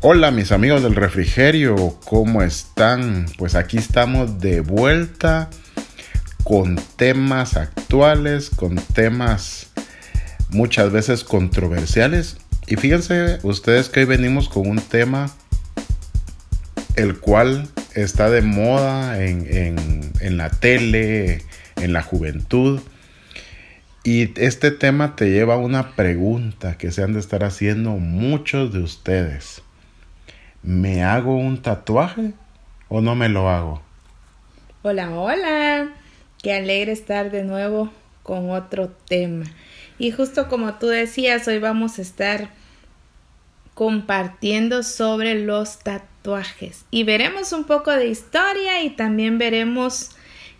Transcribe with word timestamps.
Hola 0.00 0.30
mis 0.30 0.52
amigos 0.52 0.84
del 0.84 0.94
refrigerio, 0.94 1.98
¿cómo 2.04 2.42
están? 2.42 3.26
Pues 3.36 3.56
aquí 3.56 3.78
estamos 3.78 4.38
de 4.38 4.60
vuelta 4.60 5.50
con 6.44 6.76
temas 6.94 7.56
actuales, 7.56 8.48
con 8.48 8.76
temas 8.76 9.72
muchas 10.50 10.92
veces 10.92 11.24
controversiales. 11.24 12.36
Y 12.68 12.76
fíjense 12.76 13.40
ustedes 13.42 13.88
que 13.88 13.98
hoy 13.98 14.06
venimos 14.06 14.48
con 14.48 14.68
un 14.68 14.78
tema 14.78 15.32
el 16.94 17.18
cual 17.18 17.66
está 17.96 18.30
de 18.30 18.42
moda 18.42 19.20
en, 19.20 20.12
en 20.20 20.36
la 20.36 20.48
tele, 20.48 21.42
en 21.74 21.92
la 21.92 22.02
juventud. 22.02 22.80
Y 24.04 24.40
este 24.40 24.70
tema 24.70 25.16
te 25.16 25.32
lleva 25.32 25.54
a 25.54 25.58
una 25.58 25.96
pregunta 25.96 26.78
que 26.78 26.92
se 26.92 27.02
han 27.02 27.14
de 27.14 27.18
estar 27.18 27.42
haciendo 27.42 27.96
muchos 27.96 28.72
de 28.72 28.78
ustedes. 28.78 29.62
¿Me 30.62 31.04
hago 31.04 31.36
un 31.36 31.62
tatuaje 31.62 32.32
o 32.88 33.00
no 33.00 33.14
me 33.14 33.28
lo 33.28 33.48
hago? 33.48 33.80
Hola, 34.82 35.10
hola. 35.10 35.90
Qué 36.42 36.52
alegre 36.52 36.92
estar 36.92 37.30
de 37.30 37.44
nuevo 37.44 37.90
con 38.24 38.50
otro 38.50 38.88
tema. 38.88 39.46
Y 39.98 40.10
justo 40.10 40.48
como 40.48 40.74
tú 40.74 40.88
decías, 40.88 41.46
hoy 41.46 41.58
vamos 41.58 41.98
a 41.98 42.02
estar 42.02 42.50
compartiendo 43.74 44.82
sobre 44.82 45.36
los 45.36 45.78
tatuajes. 45.78 46.84
Y 46.90 47.04
veremos 47.04 47.52
un 47.52 47.64
poco 47.64 47.92
de 47.92 48.08
historia 48.08 48.82
y 48.82 48.90
también 48.90 49.38
veremos 49.38 50.10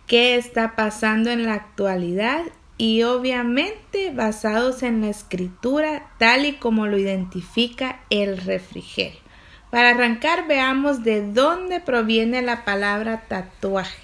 qué 0.07 0.35
está 0.35 0.77
pasando 0.77 1.29
en 1.29 1.45
la 1.45 1.55
actualidad 1.55 2.43
y 2.77 3.03
obviamente 3.03 4.11
basados 4.11 4.81
en 4.83 5.01
la 5.01 5.09
escritura 5.09 6.09
tal 6.17 6.45
y 6.45 6.53
como 6.53 6.87
lo 6.87 6.97
identifica 6.97 7.99
el 8.09 8.37
refrigerio. 8.37 9.28
Para 9.71 9.91
arrancar, 9.91 10.47
veamos 10.47 11.03
de 11.03 11.31
dónde 11.31 11.79
proviene 11.79 12.41
la 12.41 12.65
palabra 12.65 13.23
tatuaje. 13.27 14.01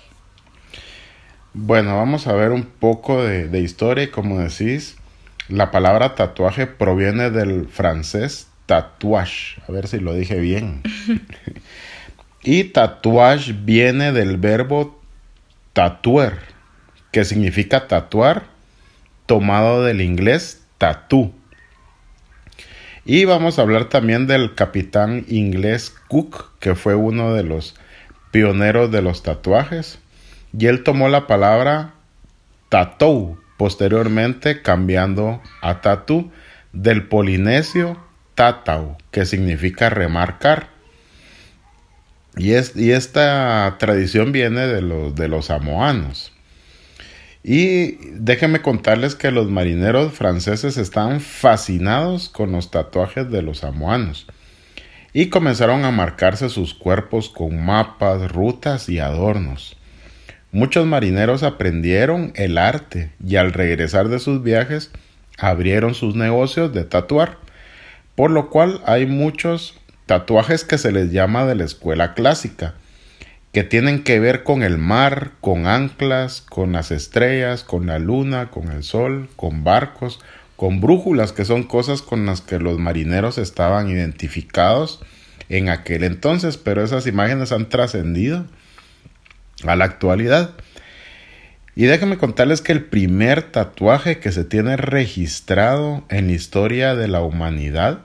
Bueno, 1.54 1.96
vamos 1.98 2.28
a 2.28 2.34
ver 2.34 2.52
un 2.52 2.64
poco 2.64 3.24
de, 3.24 3.60
historia 3.62 4.04
y 4.04 4.10
como 4.10 4.40
decís, 4.40 4.98
la 5.48 5.72
palabra 5.72 6.14
tatuaje 6.14 6.68
proviene 6.68 7.32
del 7.32 7.68
francés 7.68 8.48
tatouage. 8.66 9.62
A 9.68 9.72
ver 9.72 9.88
si 9.88 10.00
lo 10.00 10.14
dije 10.14 10.40
bien. 10.40 10.84
y 12.44 12.66
tatuage 12.66 13.54
viene 13.54 14.12
del 14.12 14.38
verbo 14.38 15.02
tatuer, 15.74 16.40
que 17.12 17.26
significa 17.26 17.88
tatuar, 17.88 18.44
tomado 19.26 19.84
del 19.84 20.02
inglés 20.02 20.62
tattoo. 20.78 21.32
Y 23.08 23.26
vamos 23.26 23.60
a 23.60 23.62
hablar 23.62 23.86
también 23.86 24.26
del 24.26 24.56
capitán 24.56 25.26
inglés 25.28 25.96
Cook, 26.08 26.50
que 26.60 26.74
fue 26.74 26.96
uno 26.96 27.36
de 27.36 27.44
los 27.44 27.76
pioneros 28.32 28.92
de 28.92 29.04
los 29.04 29.22
tatuajes. 29.22 30.00
Y 30.58 30.66
él 30.66 30.84
tomó 30.84 31.08
la 31.08 31.28
palabra 31.28 31.94
tattoo, 32.70 33.38
posteriormente 33.58 34.64
cambiando 34.64 35.40
a 35.62 35.82
tatu 35.82 36.32
del 36.74 37.08
polinesio 37.08 38.04
tatau, 38.34 38.98
que 39.12 39.26
significa 39.26 39.92
remarcar. 39.92 40.70
Y, 42.36 42.54
es, 42.54 42.76
y 42.76 42.92
esta 42.92 43.76
tradición 43.78 44.32
viene 44.32 44.66
de 44.68 44.82
los, 44.82 45.16
de 45.16 45.28
los 45.28 45.46
samoanos. 45.46 46.35
Y 47.48 47.98
déjenme 48.14 48.64
contarles 48.64 49.14
que 49.14 49.30
los 49.30 49.52
marineros 49.52 50.14
franceses 50.14 50.78
estaban 50.78 51.22
fascinados 51.22 52.28
con 52.28 52.52
los 52.52 52.72
tatuajes 52.72 53.30
de 53.30 53.44
los 53.44 53.60
samoanos 53.60 54.26
y 55.14 55.28
comenzaron 55.30 55.86
a 55.86 55.92
marcarse 55.92 56.50
sus 56.50 56.74
cuerpos 56.74 57.30
con 57.30 57.64
mapas, 57.64 58.32
rutas 58.32 58.90
y 58.90 58.98
adornos. 58.98 59.78
Muchos 60.52 60.88
marineros 60.88 61.44
aprendieron 61.44 62.34
el 62.34 62.58
arte 62.58 63.12
y 63.24 63.36
al 63.36 63.54
regresar 63.54 64.08
de 64.08 64.18
sus 64.18 64.42
viajes 64.42 64.90
abrieron 65.38 65.94
sus 65.94 66.16
negocios 66.16 66.74
de 66.74 66.84
tatuar, 66.84 67.38
por 68.16 68.32
lo 68.32 68.50
cual 68.50 68.82
hay 68.88 69.06
muchos 69.06 69.80
tatuajes 70.08 70.64
que 70.64 70.80
se 70.80 70.92
les 70.92 71.12
llama 71.12 71.46
de 71.46 71.54
la 71.54 71.66
escuela 71.66 72.16
clásica, 72.16 72.74
que 73.56 73.64
tienen 73.64 74.04
que 74.04 74.20
ver 74.20 74.44
con 74.44 74.64
el 74.64 74.78
mar, 74.78 75.32
con 75.40 75.66
anclas, 75.66 76.42
con 76.42 76.74
las 76.74 76.92
estrellas, 76.92 77.64
con 77.64 77.86
la 77.86 78.00
luna, 78.00 78.52
con 78.52 78.70
el 78.70 78.84
sol, 78.84 79.30
con 79.38 79.64
barcos, 79.64 80.20
con 80.58 80.82
brújulas, 80.82 81.32
que 81.32 81.46
son 81.46 81.64
cosas 81.64 82.02
con 82.02 82.26
las 82.26 82.42
que 82.42 82.60
los 82.60 82.80
marineros 82.80 83.38
estaban 83.38 83.90
identificados 83.90 85.00
en 85.48 85.70
aquel 85.70 86.04
entonces, 86.04 86.58
pero 86.58 86.84
esas 86.84 87.08
imágenes 87.08 87.54
han 87.54 87.70
trascendido 87.70 88.46
a 89.64 89.78
la 89.78 89.86
actualidad. 89.86 90.50
Y 91.78 91.86
déjenme 91.86 92.18
contarles 92.18 92.60
que 92.60 92.74
el 92.74 92.84
primer 92.84 93.42
tatuaje 93.42 94.20
que 94.20 94.34
se 94.34 94.44
tiene 94.44 94.76
registrado 94.76 96.04
en 96.10 96.28
la 96.28 96.34
historia 96.34 96.94
de 96.94 97.08
la 97.08 97.22
humanidad 97.22 98.00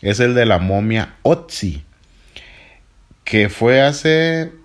es 0.00 0.18
el 0.20 0.34
de 0.34 0.46
la 0.46 0.60
momia 0.60 1.16
Otzi, 1.20 1.84
que 3.24 3.50
fue 3.50 3.82
hace 3.82 4.63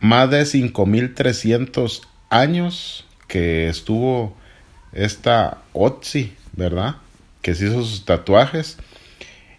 más 0.00 0.30
de 0.30 0.44
5300 0.44 2.02
años 2.30 3.06
que 3.26 3.68
estuvo 3.68 4.36
esta 4.92 5.58
Otzi, 5.72 6.34
¿verdad? 6.52 6.96
Que 7.42 7.54
se 7.54 7.66
hizo 7.66 7.84
sus 7.84 8.04
tatuajes 8.04 8.78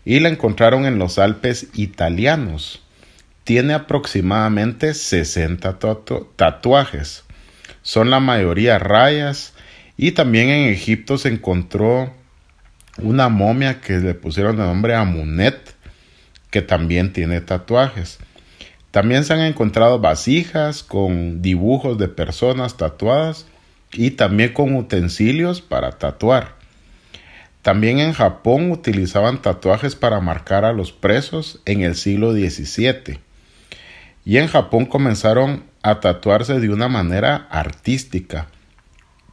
y 0.05 0.19
la 0.19 0.29
encontraron 0.29 0.85
en 0.85 0.97
los 0.99 1.19
Alpes 1.19 1.67
italianos. 1.73 2.81
Tiene 3.43 3.73
aproximadamente 3.73 4.93
60 4.93 5.79
tatuajes. 6.35 7.23
Son 7.81 8.09
la 8.09 8.19
mayoría 8.19 8.79
rayas 8.79 9.53
y 9.97 10.11
también 10.11 10.49
en 10.49 10.69
Egipto 10.69 11.17
se 11.17 11.29
encontró 11.29 12.13
una 12.97 13.29
momia 13.29 13.81
que 13.81 13.97
le 13.97 14.13
pusieron 14.13 14.57
de 14.57 14.63
nombre 14.63 14.95
Amunet 14.95 15.75
que 16.51 16.61
también 16.61 17.13
tiene 17.13 17.41
tatuajes. 17.41 18.19
También 18.91 19.23
se 19.23 19.33
han 19.33 19.41
encontrado 19.41 19.99
vasijas 19.99 20.81
con 20.81 21.41
dibujos 21.41 21.97
de 21.99 22.07
personas 22.07 22.75
tatuadas 22.77 23.45
y 23.93 24.11
también 24.11 24.53
con 24.53 24.75
utensilios 24.75 25.61
para 25.61 25.91
tatuar. 25.91 26.55
También 27.61 27.99
en 27.99 28.13
Japón 28.13 28.71
utilizaban 28.71 29.41
tatuajes 29.41 29.95
para 29.95 30.21
marcar 30.21 30.65
a 30.65 30.73
los 30.73 30.91
presos 30.91 31.61
en 31.65 31.81
el 31.81 31.95
siglo 31.95 32.31
XVII. 32.31 33.19
Y 34.25 34.37
en 34.37 34.47
Japón 34.47 34.85
comenzaron 34.85 35.63
a 35.83 35.99
tatuarse 35.99 36.59
de 36.59 36.69
una 36.69 36.87
manera 36.87 37.47
artística. 37.51 38.47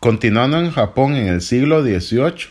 Continuando 0.00 0.58
en 0.58 0.70
Japón 0.70 1.14
en 1.14 1.28
el 1.28 1.40
siglo 1.40 1.82
XVIII, 1.82 2.50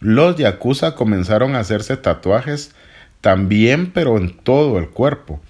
los 0.00 0.36
yakuza 0.36 0.96
comenzaron 0.96 1.54
a 1.54 1.60
hacerse 1.60 1.96
tatuajes 1.96 2.74
también 3.20 3.92
pero 3.92 4.18
en 4.18 4.36
todo 4.36 4.78
el 4.80 4.90
cuerpo 4.90 5.40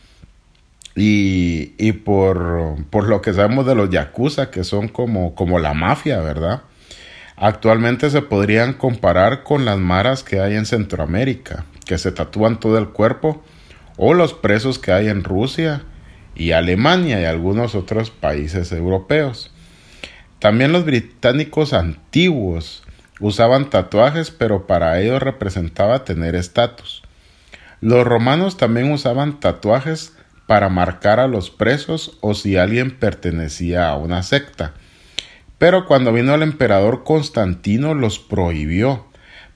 y, 0.94 1.92
por, 1.92 2.76
por, 2.90 3.08
lo 3.08 3.22
que 3.22 3.32
sabemos 3.32 3.66
de 3.66 3.74
los 3.74 3.90
yakuza, 3.90 4.50
que 4.50 4.64
son 4.64 4.88
como, 4.88 5.34
como 5.34 5.58
la 5.58 5.72
mafia, 5.72 6.20
¿verdad? 6.20 6.62
Actualmente 7.36 8.10
se 8.10 8.22
podrían 8.22 8.74
comparar 8.74 9.42
con 9.42 9.64
las 9.64 9.78
maras 9.78 10.22
que 10.22 10.40
hay 10.40 10.54
en 10.54 10.66
Centroamérica, 10.66 11.64
que 11.86 11.98
se 11.98 12.12
tatúan 12.12 12.60
todo 12.60 12.78
el 12.78 12.90
cuerpo, 12.90 13.42
o 13.96 14.14
los 14.14 14.34
presos 14.34 14.78
que 14.78 14.92
hay 14.92 15.08
en 15.08 15.24
Rusia 15.24 15.82
y 16.34 16.52
Alemania 16.52 17.20
y 17.20 17.24
algunos 17.24 17.74
otros 17.74 18.10
países 18.10 18.70
europeos. 18.72 19.50
También 20.38 20.72
los 20.72 20.84
británicos 20.84 21.72
antiguos 21.72 22.82
usaban 23.20 23.70
tatuajes, 23.70 24.30
pero 24.30 24.66
para 24.66 25.00
ellos 25.00 25.22
representaba 25.22 26.04
tener 26.04 26.34
estatus. 26.34 27.02
Los 27.80 28.04
romanos 28.06 28.56
también 28.56 28.92
usaban 28.92 29.40
tatuajes 29.40 30.16
para 30.46 30.68
marcar 30.68 31.20
a 31.20 31.28
los 31.28 31.50
presos 31.50 32.18
o 32.20 32.34
si 32.34 32.56
alguien 32.56 32.98
pertenecía 32.98 33.88
a 33.88 33.96
una 33.96 34.22
secta. 34.22 34.74
Pero 35.58 35.86
cuando 35.86 36.12
vino 36.12 36.34
el 36.34 36.42
emperador 36.42 37.04
Constantino 37.04 37.94
los 37.94 38.18
prohibió, 38.18 39.06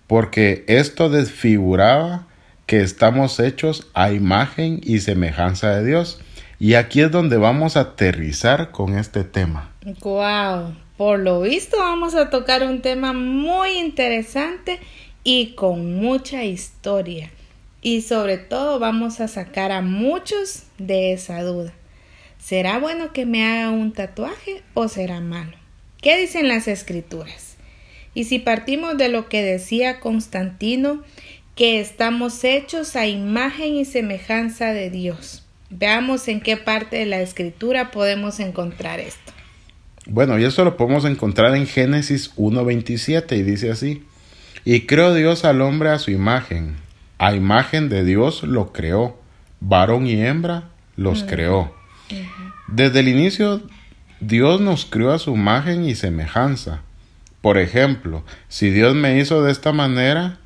porque 0.06 0.64
esto 0.68 1.08
desfiguraba 1.08 2.26
que 2.66 2.80
estamos 2.80 3.40
hechos 3.40 3.88
a 3.94 4.12
imagen 4.12 4.80
y 4.82 5.00
semejanza 5.00 5.70
de 5.76 5.84
Dios. 5.84 6.20
Y 6.58 6.74
aquí 6.74 7.00
es 7.00 7.10
donde 7.10 7.36
vamos 7.36 7.76
a 7.76 7.80
aterrizar 7.80 8.70
con 8.70 8.96
este 8.98 9.24
tema. 9.24 9.70
Wow, 10.00 10.74
por 10.96 11.18
lo 11.18 11.42
visto 11.42 11.76
vamos 11.78 12.14
a 12.14 12.30
tocar 12.30 12.62
un 12.62 12.82
tema 12.82 13.12
muy 13.12 13.78
interesante 13.78 14.80
y 15.22 15.54
con 15.54 15.96
mucha 15.96 16.44
historia 16.44 17.30
y 17.86 18.02
sobre 18.02 18.36
todo 18.36 18.80
vamos 18.80 19.20
a 19.20 19.28
sacar 19.28 19.70
a 19.70 19.80
muchos 19.80 20.64
de 20.76 21.12
esa 21.12 21.44
duda. 21.44 21.72
¿Será 22.36 22.80
bueno 22.80 23.12
que 23.12 23.26
me 23.26 23.44
haga 23.44 23.70
un 23.70 23.92
tatuaje 23.92 24.64
o 24.74 24.88
será 24.88 25.20
malo? 25.20 25.56
¿Qué 26.02 26.18
dicen 26.18 26.48
las 26.48 26.66
escrituras? 26.66 27.56
Y 28.12 28.24
si 28.24 28.40
partimos 28.40 28.98
de 28.98 29.08
lo 29.08 29.28
que 29.28 29.40
decía 29.40 30.00
Constantino, 30.00 31.04
que 31.54 31.78
estamos 31.78 32.42
hechos 32.42 32.96
a 32.96 33.06
imagen 33.06 33.76
y 33.76 33.84
semejanza 33.84 34.72
de 34.72 34.90
Dios. 34.90 35.44
Veamos 35.70 36.26
en 36.26 36.40
qué 36.40 36.56
parte 36.56 36.96
de 36.96 37.06
la 37.06 37.20
escritura 37.20 37.92
podemos 37.92 38.40
encontrar 38.40 38.98
esto. 38.98 39.32
Bueno, 40.06 40.40
y 40.40 40.44
eso 40.44 40.64
lo 40.64 40.76
podemos 40.76 41.04
encontrar 41.04 41.54
en 41.54 41.68
Génesis 41.68 42.34
1.27 42.34 43.36
y 43.36 43.42
dice 43.44 43.70
así, 43.70 44.02
y 44.64 44.86
creó 44.86 45.14
Dios 45.14 45.44
al 45.44 45.60
hombre 45.60 45.90
a 45.90 46.00
su 46.00 46.10
imagen, 46.10 46.84
a 47.18 47.34
imagen 47.34 47.88
de 47.88 48.04
Dios 48.04 48.42
lo 48.42 48.72
creó, 48.72 49.18
varón 49.60 50.06
y 50.06 50.20
hembra 50.20 50.64
los 50.96 51.24
creó. 51.24 51.74
Desde 52.68 53.00
el 53.00 53.08
inicio 53.08 53.62
Dios 54.20 54.60
nos 54.60 54.86
creó 54.86 55.12
a 55.12 55.18
su 55.18 55.34
imagen 55.34 55.84
y 55.84 55.94
semejanza. 55.94 56.82
Por 57.40 57.58
ejemplo, 57.58 58.24
si 58.48 58.70
Dios 58.70 58.94
me 58.94 59.18
hizo 59.18 59.42
de 59.42 59.52
esta 59.52 59.72
manera, 59.72 60.38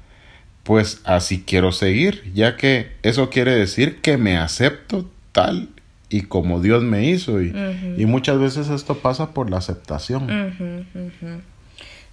pues 0.64 1.00
así 1.04 1.44
quiero 1.46 1.72
seguir, 1.72 2.30
ya 2.34 2.56
que 2.56 2.92
eso 3.02 3.30
quiere 3.30 3.54
decir 3.54 4.00
que 4.00 4.16
me 4.16 4.36
acepto 4.36 5.10
tal 5.32 5.68
y 6.08 6.22
como 6.22 6.60
Dios 6.60 6.82
me 6.82 7.08
hizo. 7.08 7.40
Y, 7.40 7.54
y 7.96 8.06
muchas 8.06 8.38
veces 8.38 8.68
esto 8.68 8.98
pasa 8.98 9.32
por 9.32 9.48
la 9.50 9.58
aceptación. 9.58 10.26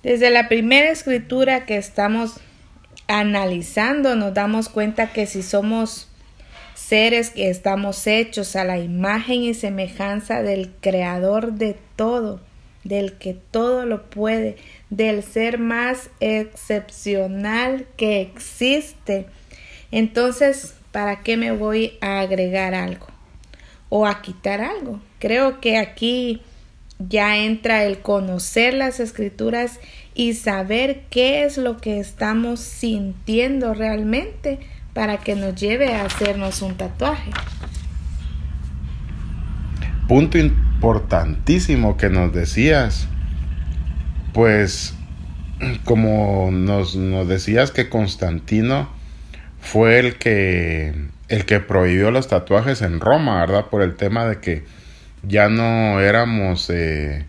Desde 0.03 0.29
la 0.29 0.47
primera 0.47 0.89
escritura 0.91 1.65
que 1.65 1.77
estamos 1.77 2.39
analizando, 3.07 4.15
nos 4.15 4.33
damos 4.33 4.69
cuenta 4.69 5.11
que 5.13 5.25
si 5.25 5.43
somos 5.43 6.07
seres 6.75 7.31
que 7.31 7.49
estamos 7.49 8.05
hechos 8.07 8.55
a 8.55 8.63
la 8.63 8.77
imagen 8.77 9.41
y 9.43 9.53
semejanza 9.53 10.41
del 10.43 10.71
creador 10.79 11.53
de 11.53 11.75
todo, 11.95 12.39
del 12.83 13.13
que 13.13 13.33
todo 13.33 13.85
lo 13.85 14.09
puede, 14.09 14.55
del 14.89 15.23
ser 15.23 15.57
más 15.57 16.09
excepcional 16.19 17.85
que 17.97 18.21
existe. 18.21 19.25
Entonces, 19.91 20.75
¿para 20.91 21.21
qué 21.21 21.35
me 21.35 21.51
voy 21.51 21.97
a 22.01 22.19
agregar 22.19 22.73
algo 22.73 23.07
o 23.89 24.05
a 24.05 24.21
quitar 24.21 24.61
algo? 24.61 25.01
Creo 25.19 25.59
que 25.59 25.77
aquí 25.77 26.41
ya 26.99 27.37
entra 27.37 27.83
el 27.83 27.99
conocer 27.99 28.73
las 28.73 28.99
escrituras 28.99 29.79
y 30.17 30.33
saber 30.33 31.03
qué 31.11 31.43
es 31.43 31.59
lo 31.59 31.77
que 31.77 31.99
estamos 31.99 32.59
sintiendo 32.59 33.75
realmente 33.75 34.59
para 34.95 35.17
que 35.17 35.35
nos 35.35 35.53
lleve 35.53 35.93
a 35.93 36.05
hacernos 36.05 36.63
un 36.63 36.73
tatuaje. 36.73 37.29
Punto 40.07 40.39
importantísimo 40.39 41.97
que 41.97 42.09
nos 42.09 42.33
decías. 42.33 43.07
Pues 44.33 44.95
como 45.83 46.49
nos, 46.51 46.97
decías 47.27 47.69
que 47.69 47.87
Constantino 47.87 48.89
fue 49.59 49.99
el 49.99 50.17
que 50.17 50.95
el 51.27 51.45
que 51.45 51.59
prohibió 51.59 52.09
los 52.09 52.27
tatuajes 52.27 52.81
en 52.81 52.99
Roma, 53.01 53.39
¿verdad? 53.41 53.65
Por 53.65 53.83
el 53.83 53.95
tema 53.95 54.25
de 54.25 54.39
que 54.39 54.65
ya 55.21 55.47
no 55.47 55.99
éramos 55.99 56.71
eh, 56.71 57.25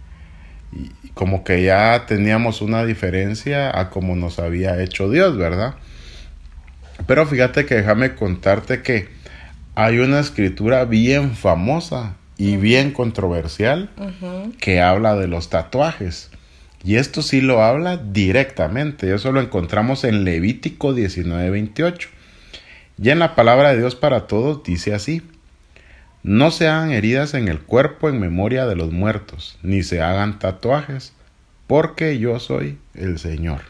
como 1.15 1.45
que 1.45 1.63
ya 1.63 2.07
teníamos 2.07 2.61
una 2.61 2.85
diferencia 2.85 3.79
a 3.79 3.91
como 3.91 4.15
nos 4.17 4.39
había 4.39 4.83
hecho 4.83 5.11
Dios, 5.11 5.37
¿verdad? 5.37 5.75
Pero 7.07 7.27
fíjate 7.27 7.67
que 7.67 7.77
déjame 7.77 8.15
contarte 8.15 8.83
que 8.83 9.09
hay 9.75 9.99
una 9.99 10.21
escritura 10.21 10.85
bien 10.85 11.37
famosa 11.37 12.17
y 12.37 12.57
bien 12.57 12.93
controversial 12.93 13.91
que 14.61 14.81
habla 14.81 15.17
de 15.17 15.29
los 15.29 15.51
tatuajes. 15.51 16.31
Y 16.85 16.97
esto 16.97 17.23
sí 17.23 17.41
lo 17.41 17.63
habla 17.63 17.97
directamente. 17.97 19.13
Eso 19.13 19.33
lo 19.33 19.41
encontramos 19.41 20.05
en 20.05 20.25
Levítico 20.25 20.95
19:28. 20.95 22.09
Y 23.01 23.11
en 23.11 23.19
la 23.19 23.35
palabra 23.35 23.71
de 23.71 23.79
Dios 23.79 23.95
para 23.97 24.27
todos 24.27 24.63
dice 24.63 24.95
así. 24.95 25.23
No 26.29 26.51
se 26.51 26.69
hagan 26.69 26.91
heridas 26.91 27.33
en 27.33 27.49
el 27.49 27.59
cuerpo 27.59 28.11
en 28.11 28.21
memoria 28.21 28.67
de 28.67 28.77
los 28.77 28.93
muertos, 28.93 29.59
ni 29.63 29.83
se 29.83 30.03
hagan 30.03 30.39
tatuajes, 30.39 31.15
porque 31.67 32.19
yo 32.19 32.39
soy 32.39 32.77
el 32.93 33.19
Señor. 33.19 33.63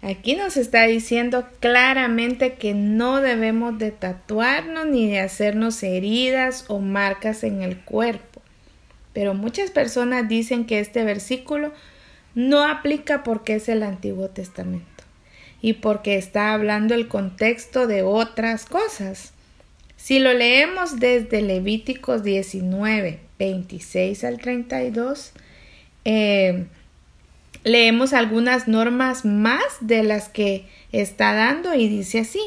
Aquí 0.00 0.36
nos 0.36 0.56
está 0.56 0.84
diciendo 0.84 1.44
claramente 1.58 2.52
que 2.52 2.72
no 2.72 3.20
debemos 3.20 3.80
de 3.80 3.90
tatuarnos 3.90 4.86
ni 4.86 5.10
de 5.10 5.18
hacernos 5.18 5.82
heridas 5.82 6.66
o 6.68 6.78
marcas 6.78 7.42
en 7.42 7.62
el 7.62 7.80
cuerpo. 7.80 8.40
Pero 9.12 9.34
muchas 9.34 9.72
personas 9.72 10.28
dicen 10.28 10.66
que 10.66 10.78
este 10.78 11.02
versículo 11.02 11.72
no 12.36 12.62
aplica 12.64 13.24
porque 13.24 13.56
es 13.56 13.68
el 13.68 13.82
Antiguo 13.82 14.28
Testamento 14.28 15.02
y 15.60 15.72
porque 15.72 16.16
está 16.16 16.52
hablando 16.52 16.94
el 16.94 17.08
contexto 17.08 17.88
de 17.88 18.04
otras 18.04 18.66
cosas. 18.66 19.32
Si 19.96 20.18
lo 20.18 20.32
leemos 20.32 21.00
desde 21.00 21.42
Levíticos 21.42 22.22
19, 22.22 23.20
26 23.38 24.24
al 24.24 24.38
32, 24.38 25.32
eh, 26.04 26.66
leemos 27.64 28.12
algunas 28.12 28.68
normas 28.68 29.24
más 29.24 29.64
de 29.80 30.04
las 30.04 30.28
que 30.28 30.66
está 30.92 31.34
dando 31.34 31.74
y 31.74 31.88
dice 31.88 32.20
así, 32.20 32.40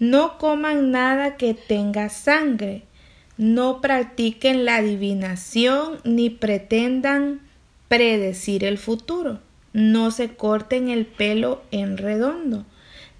no 0.00 0.38
coman 0.38 0.90
nada 0.90 1.36
que 1.36 1.54
tenga 1.54 2.08
sangre, 2.08 2.82
no 3.36 3.80
practiquen 3.80 4.64
la 4.64 4.76
adivinación 4.76 5.98
ni 6.02 6.30
pretendan 6.30 7.40
predecir 7.86 8.64
el 8.64 8.78
futuro, 8.78 9.38
no 9.72 10.10
se 10.10 10.34
corten 10.34 10.88
el 10.88 11.06
pelo 11.06 11.62
en 11.70 11.96
redondo, 11.96 12.66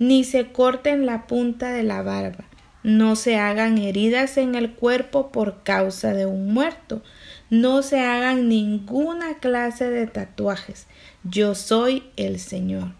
ni 0.00 0.24
se 0.24 0.48
corten 0.48 1.06
la 1.06 1.28
punta 1.28 1.70
de 1.70 1.84
la 1.84 2.02
barba, 2.02 2.47
no 2.88 3.17
se 3.17 3.37
hagan 3.37 3.76
heridas 3.76 4.38
en 4.38 4.55
el 4.55 4.73
cuerpo 4.73 5.31
por 5.31 5.62
causa 5.62 6.14
de 6.14 6.25
un 6.25 6.52
muerto, 6.52 7.02
no 7.50 7.82
se 7.82 8.00
hagan 8.00 8.49
ninguna 8.49 9.38
clase 9.38 9.90
de 9.90 10.06
tatuajes, 10.06 10.87
yo 11.23 11.55
soy 11.55 12.05
el 12.17 12.40
Señor. 12.40 12.93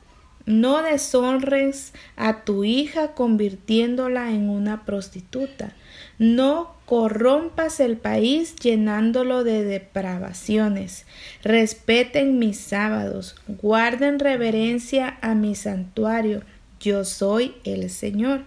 No 0.45 0.83
deshonres 0.83 1.93
a 2.17 2.45
tu 2.45 2.65
hija 2.65 3.13
convirtiéndola 3.13 4.31
en 4.31 4.49
una 4.49 4.87
prostituta. 4.87 5.75
No 6.19 6.75
corrompas 6.87 7.81
el 7.81 7.99
país 7.99 8.57
llenándolo 8.57 9.45
de 9.45 9.63
depravaciones. 9.63 11.05
Respeten 11.43 12.39
mis 12.39 12.59
sábados. 12.59 13.37
Guarden 13.47 14.19
reverencia 14.19 15.19
a 15.21 15.35
mi 15.35 15.55
santuario. 15.55 16.43
Yo 16.81 17.05
soy 17.05 17.55
el 17.65 17.91
Señor. 17.91 18.47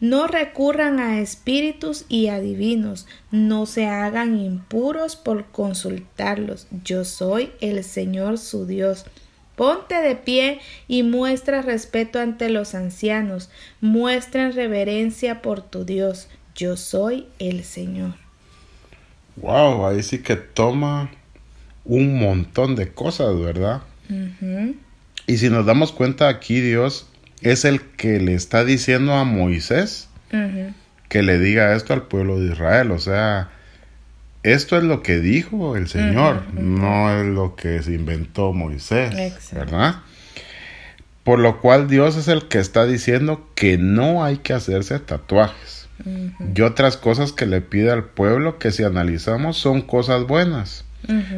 No 0.00 0.28
recurran 0.28 1.00
a 1.00 1.20
espíritus 1.20 2.04
y 2.08 2.28
adivinos, 2.28 3.06
no 3.32 3.66
se 3.66 3.86
hagan 3.86 4.38
impuros 4.38 5.16
por 5.16 5.46
consultarlos. 5.46 6.68
Yo 6.84 7.04
soy 7.04 7.50
el 7.60 7.82
Señor 7.82 8.38
su 8.38 8.64
Dios. 8.64 9.06
Ponte 9.56 9.96
de 9.96 10.14
pie 10.14 10.60
y 10.86 11.02
muestra 11.02 11.62
respeto 11.62 12.20
ante 12.20 12.48
los 12.48 12.76
ancianos, 12.76 13.50
muestren 13.80 14.52
reverencia 14.52 15.42
por 15.42 15.62
tu 15.62 15.84
Dios. 15.84 16.28
Yo 16.54 16.76
soy 16.76 17.26
el 17.40 17.64
Señor. 17.64 18.14
Wow, 19.34 19.86
ahí 19.86 20.04
sí 20.04 20.22
que 20.22 20.36
toma 20.36 21.10
un 21.84 22.20
montón 22.20 22.76
de 22.76 22.92
cosas, 22.92 23.36
¿verdad? 23.36 23.82
Y 25.26 25.38
si 25.38 25.50
nos 25.50 25.66
damos 25.66 25.90
cuenta 25.90 26.28
aquí, 26.28 26.60
Dios 26.60 27.07
es 27.42 27.64
el 27.64 27.80
que 27.80 28.20
le 28.20 28.34
está 28.34 28.64
diciendo 28.64 29.14
a 29.14 29.24
Moisés 29.24 30.08
que 31.08 31.22
le 31.22 31.38
diga 31.38 31.74
esto 31.74 31.94
al 31.94 32.02
pueblo 32.02 32.38
de 32.38 32.52
Israel. 32.52 32.90
O 32.90 32.98
sea, 32.98 33.48
esto 34.42 34.76
es 34.76 34.84
lo 34.84 35.02
que 35.02 35.20
dijo 35.20 35.76
el 35.76 35.88
Señor, 35.88 36.42
no 36.54 37.10
es 37.10 37.26
lo 37.26 37.56
que 37.56 37.82
se 37.82 37.94
inventó 37.94 38.52
Moisés, 38.52 39.14
¿verdad? 39.52 39.96
Por 41.24 41.40
lo 41.40 41.60
cual 41.60 41.88
Dios 41.88 42.16
es 42.16 42.28
el 42.28 42.48
que 42.48 42.58
está 42.58 42.86
diciendo 42.86 43.50
que 43.54 43.76
no 43.76 44.24
hay 44.24 44.38
que 44.38 44.54
hacerse 44.54 44.98
tatuajes. 44.98 45.88
Y 46.54 46.60
otras 46.62 46.96
cosas 46.96 47.32
que 47.32 47.44
le 47.44 47.60
pide 47.60 47.90
al 47.90 48.04
pueblo 48.04 48.58
que 48.58 48.70
si 48.70 48.84
analizamos 48.84 49.56
son 49.56 49.82
cosas 49.82 50.26
buenas. 50.26 50.84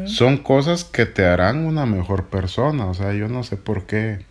Son 0.06 0.38
cosas 0.38 0.84
que 0.84 1.06
te 1.06 1.24
harán 1.24 1.64
una 1.64 1.86
mejor 1.86 2.26
persona. 2.26 2.86
O 2.86 2.94
sea, 2.94 3.12
yo 3.12 3.28
no 3.28 3.42
sé 3.42 3.56
por 3.56 3.86
qué 3.86 4.24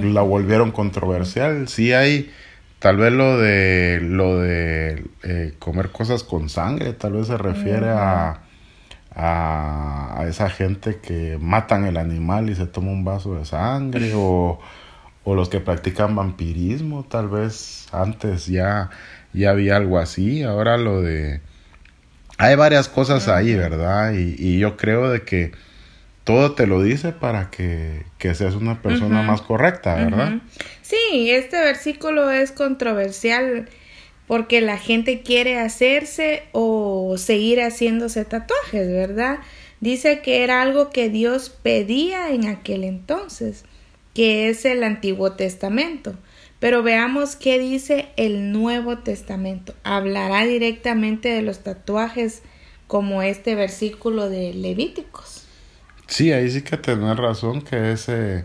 la 0.00 0.22
volvieron 0.22 0.70
controversial. 0.70 1.68
Sí 1.68 1.92
hay 1.92 2.30
tal 2.78 2.96
vez 2.96 3.12
lo 3.12 3.38
de 3.38 4.00
lo 4.02 4.40
de 4.40 5.04
eh, 5.22 5.54
comer 5.58 5.90
cosas 5.90 6.24
con 6.24 6.48
sangre, 6.48 6.92
tal 6.92 7.12
vez 7.12 7.28
se 7.28 7.38
refiere 7.38 7.90
a, 7.90 8.40
a, 9.14 10.24
esa 10.28 10.50
gente 10.50 10.98
que 11.00 11.38
matan 11.40 11.86
el 11.86 11.96
animal 11.96 12.50
y 12.50 12.56
se 12.56 12.66
toma 12.66 12.90
un 12.90 13.04
vaso 13.04 13.36
de 13.36 13.44
sangre 13.44 14.12
o, 14.14 14.58
o 15.24 15.34
los 15.34 15.48
que 15.48 15.60
practican 15.60 16.16
vampirismo, 16.16 17.04
tal 17.04 17.28
vez 17.28 17.86
antes 17.92 18.46
ya, 18.46 18.90
ya 19.32 19.50
había 19.50 19.76
algo 19.76 19.98
así, 19.98 20.42
ahora 20.42 20.76
lo 20.76 21.02
de... 21.02 21.40
Hay 22.38 22.56
varias 22.56 22.88
cosas 22.88 23.28
ahí, 23.28 23.54
¿verdad? 23.54 24.14
Y, 24.14 24.34
y 24.38 24.58
yo 24.58 24.76
creo 24.76 25.10
de 25.10 25.22
que 25.22 25.52
todo 26.24 26.52
te 26.52 26.66
lo 26.66 26.82
dice 26.82 27.12
para 27.12 27.50
que, 27.50 28.04
seas 28.18 28.54
una 28.54 28.80
persona 28.80 29.22
más 29.22 29.42
correcta, 29.42 29.94
¿verdad? 29.94 30.34
Sí, 30.82 31.30
este 31.30 31.60
versículo 31.60 32.30
es 32.30 32.52
controversial 32.52 33.68
porque 34.26 34.60
la 34.60 34.78
gente 34.78 35.22
quiere 35.22 35.58
hacerse 35.58 36.44
o 36.52 37.16
seguir 37.18 37.60
haciéndose 37.60 38.24
tatuajes, 38.24 38.88
¿verdad? 38.88 39.40
Dice 39.80 40.20
que 40.20 40.44
era 40.44 40.62
algo 40.62 40.90
que 40.90 41.08
Dios 41.08 41.50
pedía 41.50 42.30
en 42.30 42.46
aquel 42.46 42.84
entonces, 42.84 43.64
que 44.14 44.48
es 44.48 44.64
el 44.64 44.84
Antiguo 44.84 45.32
Testamento. 45.32 46.14
Pero 46.60 46.84
veamos 46.84 47.34
qué 47.34 47.58
dice 47.58 48.10
el 48.16 48.52
Nuevo 48.52 48.98
Testamento. 48.98 49.74
Hablará 49.82 50.44
directamente 50.44 51.28
de 51.28 51.42
los 51.42 51.64
tatuajes 51.64 52.42
como 52.86 53.22
este 53.22 53.56
versículo 53.56 54.28
de 54.30 54.54
Levíticos. 54.54 55.41
Sí, 56.12 56.30
ahí 56.30 56.50
sí 56.50 56.60
que 56.60 56.76
tenés 56.76 57.16
razón 57.16 57.62
que 57.62 57.92
ese 57.92 58.44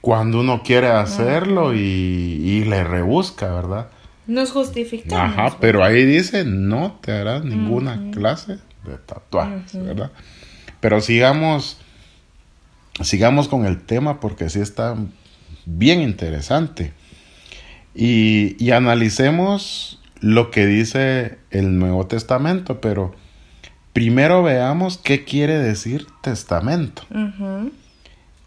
cuando 0.00 0.38
uno 0.38 0.62
quiere 0.62 0.86
hacerlo 0.86 1.74
y, 1.74 2.64
le 2.68 2.84
rebusca, 2.84 3.52
¿verdad? 3.52 3.88
Nos 4.28 4.52
justificamos. 4.52 5.36
Ajá, 5.36 5.56
pero 5.60 5.82
ahí 5.82 6.04
dice 6.04 6.44
no 6.44 6.96
te 7.00 7.10
harás 7.10 7.44
ninguna 7.44 8.12
clase 8.12 8.58
de 8.84 8.96
tatuajes, 9.04 9.74
¿verdad? 9.82 10.12
Pero 10.78 11.00
sigamos, 11.00 11.78
sigamos 13.02 13.48
con 13.48 13.66
el 13.66 13.80
tema 13.80 14.20
porque 14.20 14.48
sí 14.48 14.60
está 14.60 14.94
bien 15.66 16.00
interesante. 16.00 16.92
Y, 17.92 18.54
y 18.64 18.70
analicemos 18.70 20.00
lo 20.20 20.52
que 20.52 20.66
dice 20.66 21.38
el 21.50 21.76
Nuevo 21.76 22.06
Testamento, 22.06 22.80
pero 22.80 23.16
Primero 23.98 24.44
veamos 24.44 24.96
qué 24.96 25.24
quiere 25.24 25.58
decir 25.58 26.06
testamento. 26.22 27.02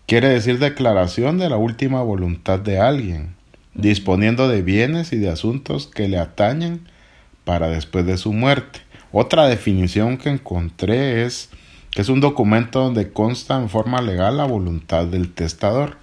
Quiere 0.05 0.29
decir 0.29 0.59
declaración 0.59 1.37
de 1.39 1.49
la 1.49 1.57
última 1.57 2.01
voluntad 2.01 2.57
de 2.57 2.79
alguien, 2.79 3.35
disponiendo 3.73 4.47
de 4.47 4.61
bienes 4.61 5.11
y 5.11 5.17
de 5.17 5.29
asuntos 5.29 5.87
que 5.87 6.07
le 6.07 6.19
atañen 6.19 6.87
para 7.43 7.67
después 7.67 8.05
de 8.05 8.15
su 8.15 8.31
muerte. 8.31 8.79
Otra 9.11 9.49
definición 9.49 10.17
que 10.17 10.29
encontré 10.29 11.25
es 11.25 11.49
que 11.89 12.01
es 12.01 12.07
un 12.07 12.21
documento 12.21 12.79
donde 12.79 13.11
consta 13.11 13.57
en 13.57 13.67
forma 13.67 14.01
legal 14.01 14.37
la 14.37 14.45
voluntad 14.45 15.05
del 15.05 15.33
testador. 15.33 15.97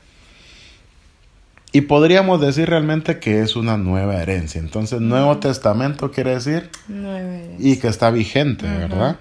Y 1.72 1.80
podríamos 1.80 2.42
decir 2.42 2.68
realmente 2.68 3.18
que 3.18 3.40
es 3.40 3.56
una 3.56 3.78
nueva 3.78 4.20
herencia. 4.20 4.60
Entonces, 4.60 5.00
Nuevo 5.00 5.38
Testamento 5.38 6.10
quiere 6.10 6.34
decir 6.34 6.68
y 7.58 7.76
que 7.76 7.88
está 7.88 8.10
vigente, 8.10 8.66
¿verdad? 8.66 9.16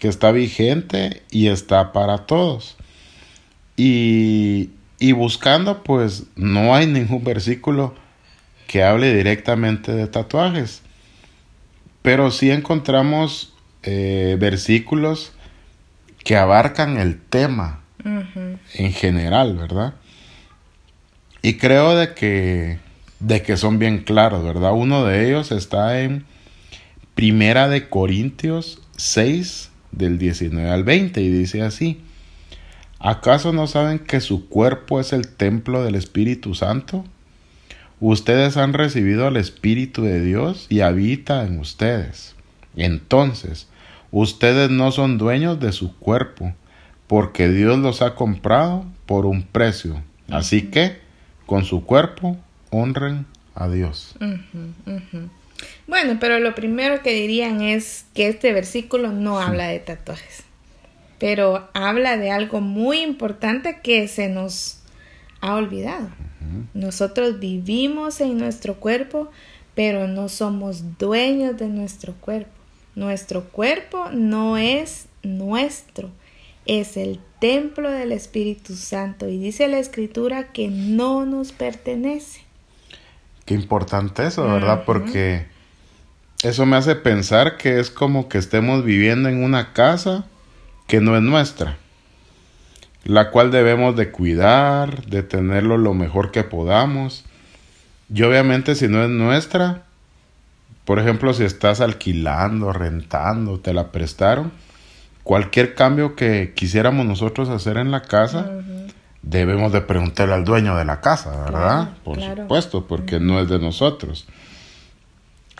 Que 0.00 0.08
está 0.08 0.32
vigente 0.32 1.22
y 1.30 1.46
está 1.46 1.92
para 1.92 2.26
todos. 2.26 2.76
Y, 3.76 4.70
y 4.98 5.12
buscando, 5.12 5.84
pues 5.84 6.24
no 6.34 6.74
hay 6.74 6.86
ningún 6.86 7.22
versículo 7.22 7.94
que 8.66 8.82
hable 8.82 9.14
directamente 9.14 9.92
de 9.92 10.06
tatuajes. 10.08 10.82
Pero 12.02 12.30
sí 12.30 12.50
encontramos 12.50 13.54
eh, 13.82 14.36
versículos 14.38 15.32
que 16.24 16.36
abarcan 16.36 16.98
el 16.98 17.20
tema 17.20 17.80
en 18.04 18.92
general, 18.92 19.56
¿verdad? 19.56 19.94
Y 21.42 21.54
creo 21.54 21.96
de 21.96 22.14
que, 22.14 22.78
de 23.18 23.42
que 23.42 23.56
son 23.56 23.78
bien 23.78 24.04
claros, 24.04 24.44
¿verdad? 24.44 24.72
Uno 24.72 25.04
de 25.04 25.28
ellos 25.28 25.52
está 25.52 26.00
en 26.00 26.24
Primera 27.14 27.68
de 27.68 27.88
Corintios 27.88 28.82
6, 28.96 29.69
del 29.92 30.18
19 30.18 30.70
al 30.70 30.84
20 30.84 31.20
y 31.20 31.28
dice 31.28 31.62
así, 31.62 32.00
¿acaso 32.98 33.52
no 33.52 33.66
saben 33.66 33.98
que 33.98 34.20
su 34.20 34.48
cuerpo 34.48 35.00
es 35.00 35.12
el 35.12 35.28
templo 35.28 35.82
del 35.82 35.94
Espíritu 35.94 36.54
Santo? 36.54 37.04
Ustedes 38.00 38.56
han 38.56 38.72
recibido 38.72 39.26
al 39.26 39.36
Espíritu 39.36 40.02
de 40.02 40.22
Dios 40.22 40.66
y 40.70 40.80
habita 40.80 41.44
en 41.44 41.58
ustedes. 41.58 42.34
Entonces, 42.74 43.68
ustedes 44.10 44.70
no 44.70 44.90
son 44.90 45.18
dueños 45.18 45.60
de 45.60 45.72
su 45.72 45.94
cuerpo, 45.96 46.54
porque 47.06 47.48
Dios 47.48 47.78
los 47.78 48.00
ha 48.00 48.14
comprado 48.14 48.86
por 49.04 49.26
un 49.26 49.42
precio. 49.42 50.02
Así 50.30 50.70
que, 50.70 50.98
con 51.44 51.64
su 51.64 51.84
cuerpo, 51.84 52.38
honren 52.70 53.26
a 53.54 53.68
Dios. 53.68 54.14
Bueno, 55.86 56.18
pero 56.20 56.38
lo 56.38 56.54
primero 56.54 57.02
que 57.02 57.14
dirían 57.14 57.62
es 57.62 58.04
que 58.14 58.28
este 58.28 58.52
versículo 58.52 59.12
no 59.12 59.40
habla 59.40 59.68
de 59.68 59.80
tatuajes, 59.80 60.44
pero 61.18 61.68
habla 61.74 62.16
de 62.16 62.30
algo 62.30 62.60
muy 62.60 63.00
importante 63.00 63.80
que 63.82 64.06
se 64.08 64.28
nos 64.28 64.80
ha 65.40 65.54
olvidado. 65.54 66.08
Nosotros 66.74 67.38
vivimos 67.38 68.20
en 68.20 68.38
nuestro 68.38 68.76
cuerpo, 68.76 69.30
pero 69.74 70.08
no 70.08 70.28
somos 70.28 70.98
dueños 70.98 71.56
de 71.56 71.68
nuestro 71.68 72.14
cuerpo. 72.14 72.50
Nuestro 72.94 73.44
cuerpo 73.44 74.10
no 74.12 74.58
es 74.58 75.06
nuestro, 75.22 76.10
es 76.66 76.96
el 76.96 77.20
templo 77.38 77.90
del 77.90 78.12
Espíritu 78.12 78.74
Santo 78.74 79.28
y 79.28 79.38
dice 79.38 79.68
la 79.68 79.78
escritura 79.78 80.52
que 80.52 80.68
no 80.68 81.24
nos 81.24 81.52
pertenece. 81.52 82.40
Qué 83.44 83.54
importante 83.54 84.26
eso, 84.26 84.46
¿verdad? 84.46 84.84
Porque 84.84 85.46
eso 86.42 86.64
me 86.66 86.76
hace 86.76 86.96
pensar 86.96 87.56
que 87.56 87.80
es 87.80 87.90
como 87.90 88.28
que 88.28 88.38
estemos 88.38 88.84
viviendo 88.84 89.28
en 89.28 89.42
una 89.42 89.72
casa 89.72 90.24
que 90.86 91.00
no 91.00 91.16
es 91.16 91.22
nuestra, 91.22 91.76
la 93.04 93.30
cual 93.30 93.50
debemos 93.50 93.96
de 93.96 94.10
cuidar, 94.10 95.04
de 95.06 95.22
tenerlo 95.22 95.76
lo 95.76 95.94
mejor 95.94 96.30
que 96.30 96.42
podamos. 96.42 97.24
Y 98.12 98.22
obviamente 98.22 98.74
si 98.74 98.88
no 98.88 99.02
es 99.02 99.10
nuestra, 99.10 99.84
por 100.84 100.98
ejemplo, 100.98 101.34
si 101.34 101.44
estás 101.44 101.80
alquilando, 101.80 102.72
rentando, 102.72 103.60
te 103.60 103.72
la 103.72 103.92
prestaron, 103.92 104.50
cualquier 105.22 105.74
cambio 105.74 106.16
que 106.16 106.52
quisiéramos 106.56 107.06
nosotros 107.06 107.48
hacer 107.48 107.76
en 107.76 107.90
la 107.90 108.02
casa, 108.02 108.50
debemos 109.22 109.72
de 109.72 109.80
preguntarle 109.80 110.34
al 110.34 110.44
dueño 110.44 110.76
de 110.76 110.84
la 110.84 111.00
casa, 111.00 111.44
¿verdad? 111.44 111.90
por 112.04 112.20
supuesto, 112.20 112.86
porque 112.86 113.20
no 113.20 113.40
es 113.40 113.48
de 113.48 113.58
nosotros. 113.58 114.26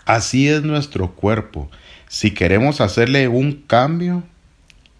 Así 0.05 0.49
es 0.49 0.63
nuestro 0.63 1.11
cuerpo. 1.11 1.69
Si 2.07 2.31
queremos 2.33 2.81
hacerle 2.81 3.27
un 3.27 3.53
cambio, 3.53 4.23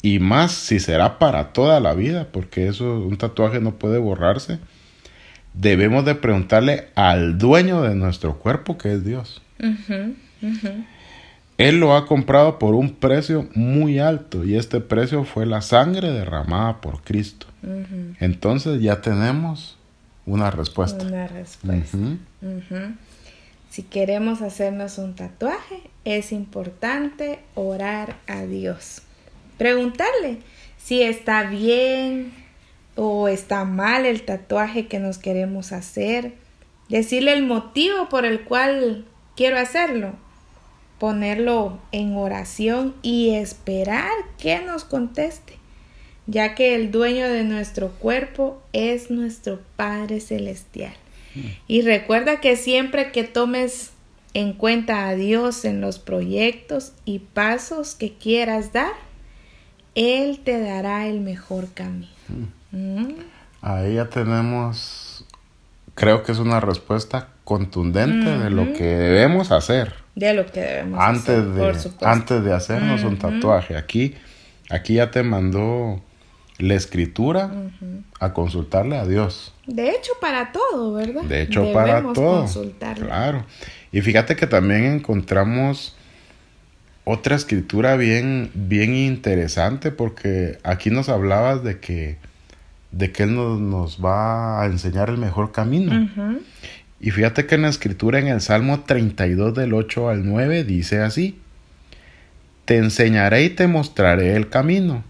y 0.01 0.19
más 0.19 0.51
si 0.51 0.79
será 0.79 1.19
para 1.19 1.53
toda 1.53 1.79
la 1.79 1.93
vida, 1.93 2.27
porque 2.31 2.67
eso, 2.67 2.99
un 2.99 3.17
tatuaje 3.17 3.59
no 3.59 3.75
puede 3.75 3.97
borrarse, 3.97 4.59
debemos 5.53 6.05
de 6.05 6.15
preguntarle 6.15 6.89
al 6.95 7.37
dueño 7.37 7.81
de 7.81 7.95
nuestro 7.95 8.39
cuerpo, 8.39 8.77
que 8.77 8.93
es 8.93 9.03
Dios. 9.03 9.41
Él 11.61 11.79
lo 11.79 11.95
ha 11.95 12.07
comprado 12.07 12.57
por 12.57 12.73
un 12.73 12.89
precio 12.95 13.47
muy 13.53 13.99
alto 13.99 14.43
y 14.43 14.55
este 14.55 14.79
precio 14.79 15.25
fue 15.25 15.45
la 15.45 15.61
sangre 15.61 16.09
derramada 16.09 16.81
por 16.81 17.03
Cristo. 17.03 17.45
Entonces 18.19 18.81
ya 18.81 19.01
tenemos 19.01 19.77
una 20.25 20.49
respuesta. 20.49 21.05
Una 21.05 21.27
respuesta. 21.27 21.97
Si 23.69 23.83
queremos 23.83 24.41
hacernos 24.41 24.97
un 24.97 25.13
tatuaje, 25.13 25.83
es 26.03 26.31
importante 26.31 27.41
orar 27.53 28.15
a 28.25 28.41
Dios. 28.41 29.03
Preguntarle 29.59 30.39
si 30.77 31.03
está 31.03 31.43
bien 31.43 32.33
o 32.95 33.27
está 33.27 33.65
mal 33.65 34.07
el 34.07 34.23
tatuaje 34.23 34.87
que 34.87 34.97
nos 34.97 35.19
queremos 35.19 35.73
hacer. 35.73 36.33
Decirle 36.89 37.33
el 37.33 37.45
motivo 37.45 38.09
por 38.09 38.25
el 38.25 38.41
cual 38.45 39.05
quiero 39.35 39.59
hacerlo. 39.59 40.15
Ponerlo 41.01 41.79
en 41.91 42.15
oración 42.15 42.93
y 43.01 43.31
esperar 43.31 44.11
que 44.37 44.61
nos 44.61 44.83
conteste, 44.83 45.57
ya 46.27 46.53
que 46.53 46.75
el 46.75 46.91
dueño 46.91 47.27
de 47.27 47.43
nuestro 47.43 47.89
cuerpo 47.89 48.61
es 48.71 49.09
nuestro 49.09 49.61
Padre 49.75 50.19
Celestial. 50.19 50.93
Y 51.67 51.81
recuerda 51.81 52.39
que 52.39 52.55
siempre 52.55 53.11
que 53.11 53.23
tomes 53.23 53.93
en 54.35 54.53
cuenta 54.53 55.07
a 55.07 55.15
Dios 55.15 55.65
en 55.65 55.81
los 55.81 55.97
proyectos 55.97 56.93
y 57.03 57.17
pasos 57.17 57.95
que 57.95 58.13
quieras 58.13 58.71
dar, 58.71 58.93
Él 59.95 60.39
te 60.43 60.61
dará 60.61 61.07
el 61.07 61.19
mejor 61.19 61.73
camino. 61.73 62.11
Mm. 62.69 63.13
Ahí 63.63 63.95
ya 63.95 64.07
tenemos, 64.07 65.25
creo 65.95 66.21
que 66.21 66.31
es 66.31 66.37
una 66.37 66.59
respuesta 66.59 67.29
contundente 67.43 68.37
de 68.37 68.51
lo 68.51 68.71
que 68.73 68.83
debemos 68.83 69.51
hacer. 69.51 70.00
De 70.15 70.33
lo 70.33 70.45
que 70.45 70.59
debemos 70.59 70.99
antes 70.99 71.29
hacer. 71.29 71.93
De, 71.99 72.05
antes 72.05 72.43
de 72.43 72.53
hacernos 72.53 73.03
un 73.03 73.17
tatuaje. 73.17 73.77
Aquí, 73.77 74.15
aquí 74.69 74.95
ya 74.95 75.11
te 75.11 75.23
mandó 75.23 76.01
la 76.57 76.75
escritura 76.75 77.51
a 78.19 78.33
consultarle 78.33 78.97
a 78.97 79.05
Dios. 79.05 79.53
De 79.65 79.89
hecho, 79.89 80.13
para 80.21 80.51
todo, 80.51 80.93
¿verdad? 80.93 81.23
De 81.23 81.41
hecho, 81.41 81.71
para 81.73 82.01
todo. 82.13 82.45
Claro. 82.95 83.45
Y 83.91 84.01
fíjate 84.01 84.35
que 84.35 84.47
también 84.47 84.85
encontramos 84.85 85.95
otra 87.03 87.35
escritura 87.35 87.95
bien, 87.95 88.51
bien 88.53 88.95
interesante 88.95 89.91
porque 89.91 90.59
aquí 90.63 90.91
nos 90.91 91.09
hablabas 91.09 91.63
de 91.63 91.79
que, 91.79 92.17
de 92.91 93.11
que 93.11 93.23
Él 93.23 93.35
nos, 93.35 93.59
nos 93.59 94.03
va 94.03 94.61
a 94.61 94.65
enseñar 94.67 95.09
el 95.09 95.17
mejor 95.17 95.51
camino. 95.51 96.09
Y 97.01 97.11
fíjate 97.11 97.47
que 97.47 97.55
en 97.55 97.63
la 97.63 97.69
escritura 97.69 98.19
en 98.19 98.27
el 98.27 98.41
Salmo 98.41 98.81
32 98.81 99.55
del 99.55 99.73
8 99.73 100.09
al 100.09 100.25
9 100.25 100.63
dice 100.63 101.01
así, 101.01 101.39
Te 102.65 102.77
enseñaré 102.77 103.43
y 103.43 103.49
te 103.49 103.67
mostraré 103.67 104.35
el 104.35 104.49
camino, 104.49 105.03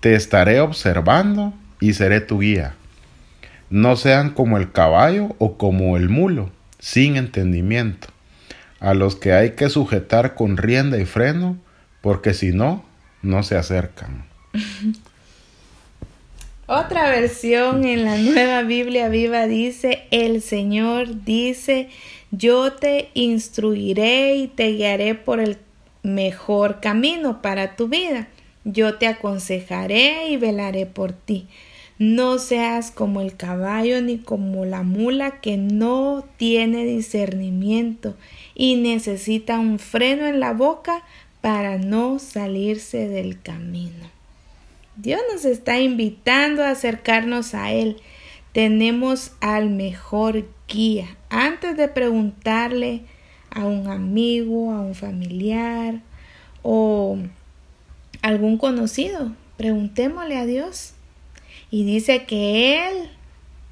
te 0.00 0.14
estaré 0.14 0.60
observando 0.60 1.54
y 1.80 1.94
seré 1.94 2.20
tu 2.20 2.40
guía. 2.40 2.74
No 3.70 3.96
sean 3.96 4.30
como 4.30 4.58
el 4.58 4.70
caballo 4.70 5.34
o 5.38 5.56
como 5.56 5.96
el 5.96 6.10
mulo, 6.10 6.52
sin 6.78 7.16
entendimiento 7.16 8.08
a 8.84 8.92
los 8.92 9.16
que 9.16 9.32
hay 9.32 9.52
que 9.52 9.70
sujetar 9.70 10.34
con 10.34 10.58
rienda 10.58 10.98
y 10.98 11.06
freno, 11.06 11.56
porque 12.02 12.34
si 12.34 12.52
no, 12.52 12.84
no 13.22 13.42
se 13.42 13.56
acercan. 13.56 14.26
Otra 16.66 17.10
versión 17.10 17.84
en 17.84 18.06
la 18.06 18.16
nueva 18.16 18.62
Biblia 18.62 19.10
viva 19.10 19.46
dice, 19.46 20.04
el 20.10 20.40
Señor 20.40 21.24
dice, 21.24 21.90
yo 22.30 22.72
te 22.72 23.10
instruiré 23.12 24.36
y 24.36 24.46
te 24.46 24.72
guiaré 24.72 25.14
por 25.14 25.40
el 25.40 25.58
mejor 26.02 26.80
camino 26.80 27.42
para 27.42 27.76
tu 27.76 27.88
vida. 27.88 28.28
Yo 28.64 28.94
te 28.94 29.06
aconsejaré 29.08 30.30
y 30.30 30.38
velaré 30.38 30.86
por 30.86 31.12
ti. 31.12 31.48
No 31.98 32.38
seas 32.38 32.90
como 32.90 33.20
el 33.20 33.36
caballo 33.36 34.00
ni 34.00 34.16
como 34.16 34.64
la 34.64 34.82
mula 34.82 35.42
que 35.42 35.58
no 35.58 36.24
tiene 36.38 36.86
discernimiento 36.86 38.16
y 38.54 38.76
necesita 38.76 39.58
un 39.58 39.78
freno 39.78 40.26
en 40.26 40.40
la 40.40 40.54
boca 40.54 41.02
para 41.42 41.76
no 41.76 42.18
salirse 42.18 43.06
del 43.06 43.38
camino. 43.42 44.13
Dios 44.96 45.20
nos 45.32 45.44
está 45.44 45.80
invitando 45.80 46.62
a 46.62 46.70
acercarnos 46.70 47.54
a 47.54 47.72
Él. 47.72 47.96
Tenemos 48.52 49.32
al 49.40 49.68
mejor 49.70 50.46
guía. 50.68 51.16
Antes 51.30 51.76
de 51.76 51.88
preguntarle 51.88 53.02
a 53.50 53.64
un 53.64 53.88
amigo, 53.88 54.72
a 54.72 54.80
un 54.80 54.94
familiar 54.94 56.00
o 56.62 57.18
algún 58.22 58.56
conocido, 58.56 59.32
preguntémosle 59.56 60.36
a 60.36 60.46
Dios. 60.46 60.94
Y 61.70 61.84
dice 61.84 62.24
que 62.24 62.86
Él 62.88 63.10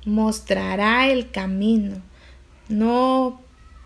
mostrará 0.05 1.09
el 1.09 1.31
camino. 1.31 2.03
No 2.69 3.41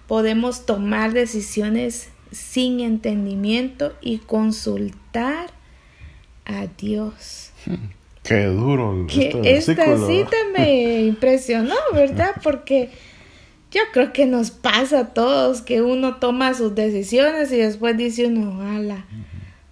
podemos 0.07 0.65
tomar 0.65 1.13
decisiones 1.13 2.09
sin 2.31 2.81
entendimiento 2.81 3.95
y 4.01 4.19
consultar 4.19 5.56
a 6.47 6.67
Dios. 6.79 7.51
Qué 8.23 8.47
duro. 8.47 9.07
Que 9.07 9.41
esta 9.45 9.97
cita 10.07 10.37
me 10.57 11.03
impresionó, 11.03 11.75
¿verdad? 11.93 12.33
Porque 12.43 12.91
yo 13.71 13.83
creo 13.93 14.13
que 14.13 14.27
nos 14.27 14.51
pasa 14.51 15.01
a 15.01 15.07
todos 15.15 15.61
que 15.61 15.83
uno 15.83 16.17
toma 16.17 16.55
sus 16.55 16.75
decisiones 16.75 17.53
y 17.53 17.57
después 17.57 17.97
dice 17.97 18.27
uno, 18.27 18.63
ala, 18.63 19.05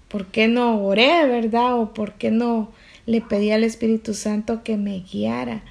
¿por 0.09 0.27
qué 0.27 0.47
no 0.47 0.85
oré, 0.85 1.27
verdad? 1.27 1.79
O 1.79 1.95
¿por 1.95 2.13
qué 2.13 2.31
no 2.31 2.71
le 3.07 3.21
pedí 3.21 3.51
al 3.51 3.65
Espíritu 3.65 4.15
Santo 4.15 4.63
que 4.63 4.77
me 4.77 5.01
guiara? 5.01 5.63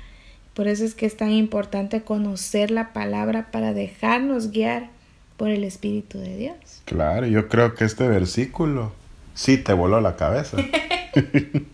Por 0.54 0.68
eso 0.68 0.86
es 0.86 0.94
que 0.94 1.06
es 1.06 1.18
tan 1.18 1.32
importante 1.32 2.02
conocer 2.02 2.70
la 2.70 2.94
palabra 2.94 3.50
para 3.52 3.74
dejarnos 3.74 4.52
guiar 4.52 4.90
por 5.38 5.50
el 5.50 5.64
Espíritu 5.64 6.20
de 6.20 6.38
Dios. 6.38 6.56
Claro, 6.86 7.26
yo 7.28 7.48
creo 7.48 7.76
que 7.76 7.86
este 7.86 8.08
versículo 8.08 8.92
sí 9.34 9.58
te 9.58 9.74
voló 9.74 10.00
la 10.00 10.16
cabeza. 10.16 10.58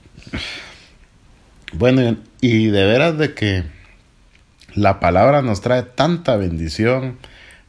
bueno, 1.73 2.17
y 2.41 2.67
de 2.67 2.85
veras 2.85 3.17
de 3.17 3.33
que 3.33 3.63
la 4.75 4.99
palabra 4.99 5.41
nos 5.41 5.61
trae 5.61 5.83
tanta 5.83 6.35
bendición, 6.35 7.17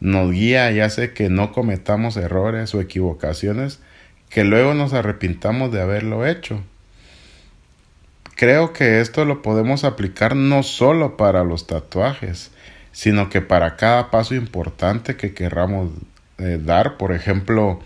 nos 0.00 0.30
guía 0.30 0.70
y 0.72 0.80
hace 0.80 1.12
que 1.12 1.28
no 1.28 1.52
cometamos 1.52 2.16
errores 2.16 2.74
o 2.74 2.80
equivocaciones 2.80 3.80
que 4.28 4.44
luego 4.44 4.74
nos 4.74 4.92
arrepintamos 4.92 5.72
de 5.72 5.80
haberlo 5.80 6.26
hecho 6.26 6.62
creo 8.40 8.72
que 8.72 9.02
esto 9.02 9.26
lo 9.26 9.42
podemos 9.42 9.84
aplicar 9.84 10.34
no 10.34 10.62
solo 10.62 11.18
para 11.18 11.44
los 11.44 11.66
tatuajes, 11.66 12.50
sino 12.90 13.28
que 13.28 13.42
para 13.42 13.76
cada 13.76 14.10
paso 14.10 14.34
importante 14.34 15.18
que 15.18 15.34
querramos 15.34 15.90
eh, 16.38 16.58
dar. 16.58 16.96
Por 16.96 17.12
ejemplo, 17.12 17.80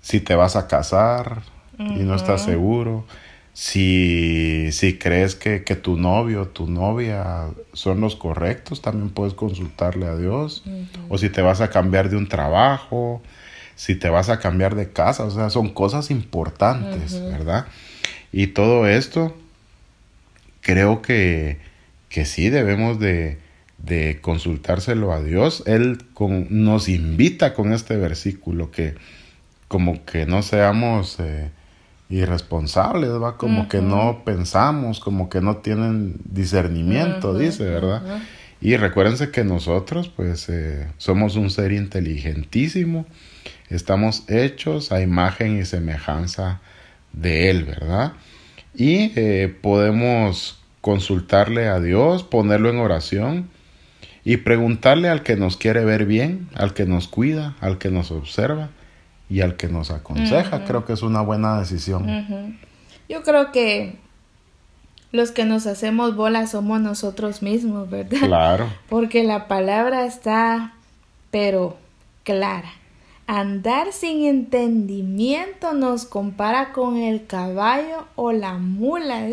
si 0.00 0.20
te 0.20 0.36
vas 0.36 0.54
a 0.54 0.68
casar 0.68 1.42
y 1.80 2.04
no 2.04 2.14
estás 2.14 2.44
seguro, 2.44 3.06
si, 3.58 4.70
si 4.70 4.98
crees 4.98 5.34
que, 5.34 5.64
que, 5.64 5.74
tu 5.74 5.96
novio 5.96 6.42
o 6.42 6.46
tu 6.46 6.68
novia 6.68 7.48
son 7.72 8.00
los 8.00 8.14
correctos, 8.14 8.82
también 8.82 9.10
puedes 9.10 9.34
consultarle 9.34 10.06
a 10.06 10.14
Dios. 10.14 10.62
O 11.08 11.18
si 11.18 11.28
te 11.28 11.42
vas 11.42 11.60
a 11.60 11.68
cambiar 11.68 12.08
de 12.08 12.16
un 12.16 12.28
trabajo, 12.28 13.20
si 13.74 13.96
te 13.96 14.10
vas 14.10 14.28
a 14.28 14.38
cambiar 14.38 14.76
de 14.76 14.92
casa, 14.92 15.24
o 15.24 15.30
sea, 15.32 15.50
son 15.50 15.70
cosas 15.70 16.12
importantes, 16.12 17.20
¿verdad? 17.20 17.66
Y 18.30 18.46
todo 18.46 18.86
esto 18.86 19.36
creo 20.60 21.02
que, 21.02 21.58
que 22.10 22.26
sí 22.26 22.50
debemos 22.50 23.00
de, 23.00 23.38
de, 23.78 24.20
consultárselo 24.20 25.12
a 25.12 25.20
Dios. 25.20 25.64
Él 25.66 26.04
con, 26.14 26.46
nos 26.48 26.88
invita 26.88 27.54
con 27.54 27.72
este 27.72 27.96
versículo 27.96 28.70
que 28.70 28.94
como 29.66 30.04
que 30.04 30.26
no 30.26 30.42
seamos 30.42 31.18
eh, 31.18 31.50
irresponsables, 32.10 33.10
¿va? 33.10 33.36
Como 33.36 33.68
que 33.68 33.82
no 33.82 34.22
pensamos, 34.24 35.00
como 35.00 35.28
que 35.28 35.40
no 35.40 35.58
tienen 35.58 36.16
discernimiento, 36.24 37.36
dice, 37.36 37.64
¿verdad? 37.64 38.22
Y 38.60 38.76
recuérdense 38.76 39.30
que 39.30 39.44
nosotros 39.44 40.08
pues 40.08 40.48
eh, 40.48 40.88
somos 40.96 41.36
un 41.36 41.50
ser 41.50 41.72
inteligentísimo, 41.72 43.06
estamos 43.68 44.24
hechos 44.28 44.90
a 44.90 45.02
imagen 45.02 45.58
y 45.58 45.64
semejanza 45.64 46.60
de 47.12 47.50
Él, 47.50 47.64
¿verdad? 47.64 48.14
Y 48.74 49.12
eh, 49.16 49.54
podemos 49.60 50.58
consultarle 50.80 51.68
a 51.68 51.78
Dios, 51.78 52.22
ponerlo 52.22 52.70
en 52.70 52.78
oración 52.78 53.50
y 54.24 54.38
preguntarle 54.38 55.08
al 55.08 55.22
que 55.22 55.36
nos 55.36 55.56
quiere 55.56 55.84
ver 55.84 56.06
bien, 56.06 56.48
al 56.54 56.72
que 56.72 56.86
nos 56.86 57.06
cuida, 57.06 57.54
al 57.60 57.78
que 57.78 57.90
nos 57.90 58.10
observa 58.10 58.70
y 59.28 59.40
al 59.40 59.56
que 59.56 59.68
nos 59.68 59.90
aconseja. 59.90 60.64
Creo 60.64 60.84
que 60.84 60.92
es 60.92 61.02
una 61.02 61.20
buena 61.20 61.58
decisión. 61.58 62.58
Yo 63.08 63.22
creo 63.22 63.52
que 63.52 63.96
los 65.12 65.30
que 65.30 65.44
nos 65.44 65.66
hacemos 65.66 66.16
bolas 66.16 66.50
somos 66.50 66.80
nosotros 66.80 67.42
mismos, 67.42 67.88
¿verdad? 67.88 68.20
Claro. 68.20 68.68
Porque 68.88 69.24
la 69.24 69.48
palabra 69.48 70.04
está, 70.04 70.74
pero 71.30 71.76
clara. 72.24 72.70
Andar 73.26 73.92
sin 73.92 74.24
entendimiento 74.24 75.74
nos 75.74 76.06
compara 76.06 76.72
con 76.72 76.96
el 76.96 77.26
caballo 77.26 78.06
o 78.16 78.32
la 78.32 78.54
mula, 78.54 79.26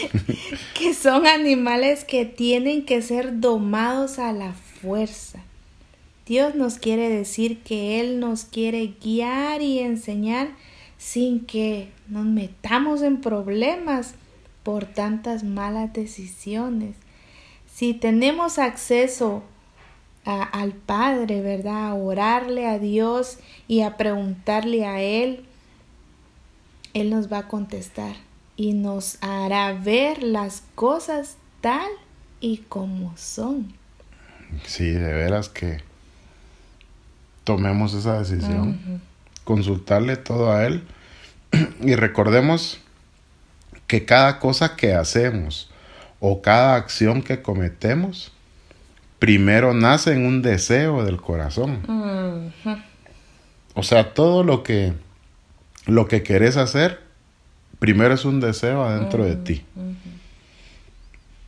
que 0.74 0.94
son 0.94 1.24
animales 1.24 2.04
que 2.04 2.24
tienen 2.24 2.84
que 2.84 3.00
ser 3.00 3.38
domados 3.38 4.18
a 4.18 4.32
la 4.32 4.52
fuerza. 4.52 5.38
Dios 6.28 6.54
nos 6.54 6.76
quiere 6.76 7.08
decir 7.08 7.62
que 7.62 8.00
Él 8.00 8.20
nos 8.20 8.44
quiere 8.44 8.94
guiar 9.02 9.62
y 9.62 9.78
enseñar 9.78 10.48
sin 10.98 11.46
que 11.46 11.90
nos 12.06 12.26
metamos 12.26 13.00
en 13.00 13.22
problemas 13.22 14.12
por 14.62 14.84
tantas 14.84 15.42
malas 15.42 15.94
decisiones. 15.94 16.96
Si 17.72 17.94
tenemos 17.94 18.58
acceso 18.58 19.42
al 20.26 20.74
Padre, 20.74 21.40
¿verdad? 21.40 21.92
A 21.92 21.94
orarle 21.94 22.66
a 22.66 22.78
Dios 22.78 23.38
y 23.66 23.80
a 23.80 23.96
preguntarle 23.96 24.84
a 24.84 25.00
Él, 25.00 25.46
Él 26.92 27.08
nos 27.08 27.32
va 27.32 27.38
a 27.38 27.48
contestar 27.48 28.16
y 28.54 28.74
nos 28.74 29.16
hará 29.22 29.72
ver 29.72 30.22
las 30.22 30.62
cosas 30.74 31.38
tal 31.62 31.88
y 32.40 32.58
como 32.68 33.16
son. 33.16 33.72
Sí, 34.66 34.90
de 34.90 35.12
veras 35.14 35.48
que 35.48 35.87
tomemos 37.48 37.94
esa 37.94 38.18
decisión, 38.18 39.00
consultarle 39.44 40.18
todo 40.18 40.52
a 40.52 40.66
Él 40.66 40.82
y 41.80 41.94
recordemos 41.94 42.78
que 43.86 44.04
cada 44.04 44.38
cosa 44.38 44.76
que 44.76 44.92
hacemos 44.92 45.70
o 46.20 46.42
cada 46.42 46.76
acción 46.76 47.22
que 47.22 47.40
cometemos 47.40 48.32
primero 49.18 49.72
nace 49.72 50.12
en 50.12 50.26
un 50.26 50.42
deseo 50.42 51.02
del 51.06 51.22
corazón. 51.22 52.52
O 53.72 53.82
sea, 53.82 54.12
todo 54.12 54.44
lo 54.44 54.62
que, 54.62 54.92
lo 55.86 56.06
que 56.06 56.22
querés 56.22 56.58
hacer, 56.58 57.00
primero 57.78 58.12
es 58.12 58.26
un 58.26 58.40
deseo 58.40 58.84
adentro 58.84 59.24
de 59.24 59.36
ti. 59.36 59.64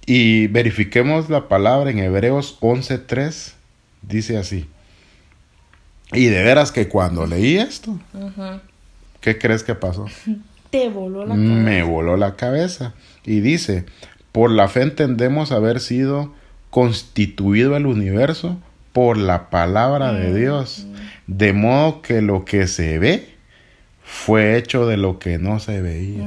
Y 0.07 0.47
verifiquemos 0.47 1.29
la 1.29 1.47
palabra 1.47 1.91
en 1.91 1.99
Hebreos 1.99 2.57
11.3, 2.63 3.53
dice 4.01 4.39
así. 4.39 4.67
Y 6.13 6.27
de 6.27 6.43
veras 6.43 6.73
que 6.73 6.89
cuando 6.89 7.27
leí 7.27 7.57
esto, 7.57 7.99
¿qué 9.21 9.39
crees 9.39 9.63
que 9.63 9.75
pasó? 9.75 10.07
Te 10.71 10.89
voló 10.89 11.25
la 11.25 11.35
cabeza. 11.35 11.53
Me 11.53 11.83
voló 11.83 12.17
la 12.17 12.37
cabeza. 12.37 12.95
Y 13.25 13.41
dice, 13.41 13.85
por 14.33 14.51
la 14.51 14.69
fe 14.69 14.83
entendemos 14.83 15.51
haber 15.53 15.81
sido 15.81 16.33
constituido 16.71 17.77
el 17.77 17.87
universo 17.87 18.57
por 18.93 19.17
la 19.17 19.51
palabra 19.51 20.13
de 20.13 20.35
Dios, 20.35 20.87
de 21.27 21.53
modo 21.53 22.03
que 22.03 22.23
lo 22.23 22.45
que 22.45 22.67
se 22.67 22.99
ve 22.99 23.35
fue 24.03 24.57
hecho 24.57 24.87
de 24.87 24.97
lo 24.97 25.19
que 25.19 25.39
no 25.39 25.61
se 25.61 25.81
veía. 25.81 26.27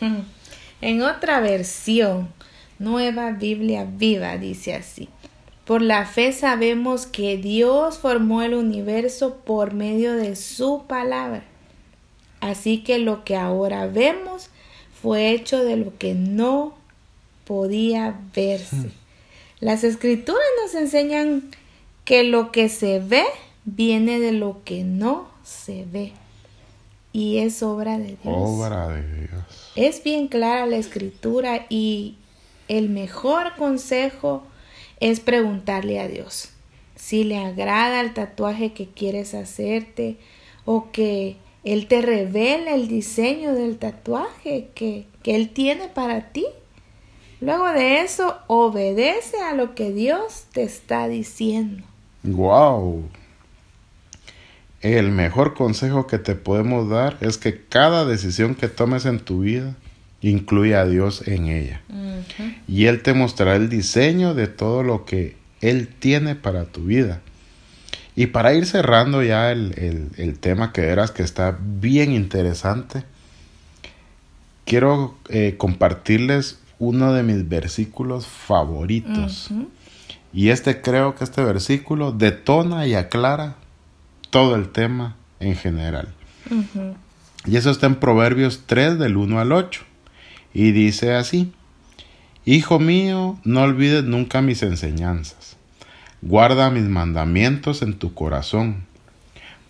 En 0.80 1.00
otra 1.02 1.38
versión, 1.38 2.28
Nueva 2.80 3.30
Biblia 3.30 3.86
Viva 3.88 4.36
dice 4.36 4.74
así. 4.74 5.08
Por 5.64 5.80
la 5.80 6.06
fe 6.06 6.32
sabemos 6.32 7.06
que 7.06 7.36
Dios 7.36 7.98
formó 7.98 8.42
el 8.42 8.54
universo 8.54 9.36
por 9.44 9.74
medio 9.74 10.14
de 10.14 10.34
su 10.34 10.84
palabra. 10.88 11.44
Así 12.40 12.82
que 12.82 12.98
lo 12.98 13.22
que 13.22 13.36
ahora 13.36 13.86
vemos 13.86 14.50
fue 15.00 15.30
hecho 15.30 15.64
de 15.64 15.76
lo 15.76 15.96
que 15.98 16.14
no 16.14 16.74
podía 17.44 18.18
verse. 18.34 18.76
Hmm. 18.76 18.92
Las 19.60 19.84
escrituras 19.84 20.42
nos 20.64 20.74
enseñan 20.74 21.50
que 22.04 22.24
lo 22.24 22.50
que 22.50 22.68
se 22.68 22.98
ve 22.98 23.24
viene 23.64 24.18
de 24.18 24.32
lo 24.32 24.62
que 24.64 24.82
no 24.82 25.28
se 25.44 25.86
ve. 25.90 26.12
Y 27.12 27.38
es 27.38 27.62
obra 27.62 27.98
de 27.98 28.16
Dios. 28.16 28.18
Obra 28.24 28.88
de 28.88 29.02
Dios. 29.02 29.44
Es 29.76 30.02
bien 30.02 30.26
clara 30.26 30.66
la 30.66 30.76
escritura 30.76 31.66
y 31.68 32.16
el 32.66 32.88
mejor 32.88 33.54
consejo 33.56 34.42
es 35.02 35.18
preguntarle 35.18 35.98
a 35.98 36.06
Dios 36.06 36.50
si 36.94 37.24
le 37.24 37.36
agrada 37.36 38.00
el 38.00 38.14
tatuaje 38.14 38.72
que 38.72 38.86
quieres 38.86 39.34
hacerte 39.34 40.16
o 40.64 40.92
que 40.92 41.36
Él 41.64 41.88
te 41.88 42.00
revele 42.00 42.72
el 42.74 42.86
diseño 42.86 43.52
del 43.52 43.78
tatuaje 43.78 44.68
que, 44.76 45.06
que 45.24 45.34
Él 45.34 45.50
tiene 45.50 45.88
para 45.88 46.30
ti. 46.30 46.46
Luego 47.40 47.66
de 47.72 48.02
eso, 48.02 48.36
obedece 48.46 49.40
a 49.40 49.54
lo 49.54 49.74
que 49.74 49.90
Dios 49.90 50.44
te 50.52 50.62
está 50.62 51.08
diciendo. 51.08 51.82
Wow. 52.22 53.02
El 54.80 55.10
mejor 55.10 55.54
consejo 55.54 56.06
que 56.06 56.18
te 56.18 56.36
podemos 56.36 56.88
dar 56.88 57.16
es 57.20 57.38
que 57.38 57.64
cada 57.66 58.04
decisión 58.04 58.54
que 58.54 58.68
tomes 58.68 59.04
en 59.04 59.18
tu 59.18 59.40
vida 59.40 59.74
incluye 60.22 60.76
a 60.76 60.86
Dios 60.86 61.26
en 61.26 61.48
ella. 61.48 61.82
Y 62.68 62.86
Él 62.86 63.02
te 63.02 63.12
mostrará 63.12 63.56
el 63.56 63.68
diseño 63.68 64.34
de 64.34 64.46
todo 64.46 64.82
lo 64.82 65.04
que 65.04 65.36
Él 65.60 65.88
tiene 65.88 66.34
para 66.34 66.64
tu 66.64 66.84
vida. 66.84 67.20
Y 68.14 68.26
para 68.26 68.54
ir 68.54 68.66
cerrando 68.66 69.22
ya 69.22 69.50
el, 69.50 70.38
tema 70.40 70.72
que 70.72 70.82
verás 70.82 71.10
que 71.10 71.22
está 71.22 71.58
bien 71.60 72.12
interesante, 72.12 73.04
quiero 74.64 75.16
eh, 75.28 75.56
compartirles 75.56 76.58
uno 76.78 77.12
de 77.12 77.22
mis 77.22 77.48
versículos 77.48 78.26
favoritos. 78.26 79.50
Y 80.32 80.48
este 80.48 80.80
creo 80.80 81.14
que 81.14 81.24
este 81.24 81.42
versículo 81.42 82.12
detona 82.12 82.86
y 82.86 82.94
aclara 82.94 83.56
todo 84.30 84.56
el 84.56 84.70
tema 84.70 85.16
en 85.40 85.56
general. 85.56 86.08
Y 87.44 87.56
eso 87.56 87.70
está 87.70 87.86
en 87.86 87.96
Proverbios 87.96 88.62
3 88.66 88.98
del 88.98 89.16
1 89.16 89.40
al 89.40 89.52
8. 89.52 89.82
Y 90.54 90.72
dice 90.72 91.14
así, 91.14 91.52
Hijo 92.44 92.80
mío, 92.80 93.38
no 93.44 93.62
olvides 93.62 94.02
nunca 94.04 94.42
mis 94.42 94.62
enseñanzas. 94.62 95.56
Guarda 96.22 96.70
mis 96.70 96.84
mandamientos 96.84 97.82
en 97.82 97.94
tu 97.94 98.14
corazón, 98.14 98.84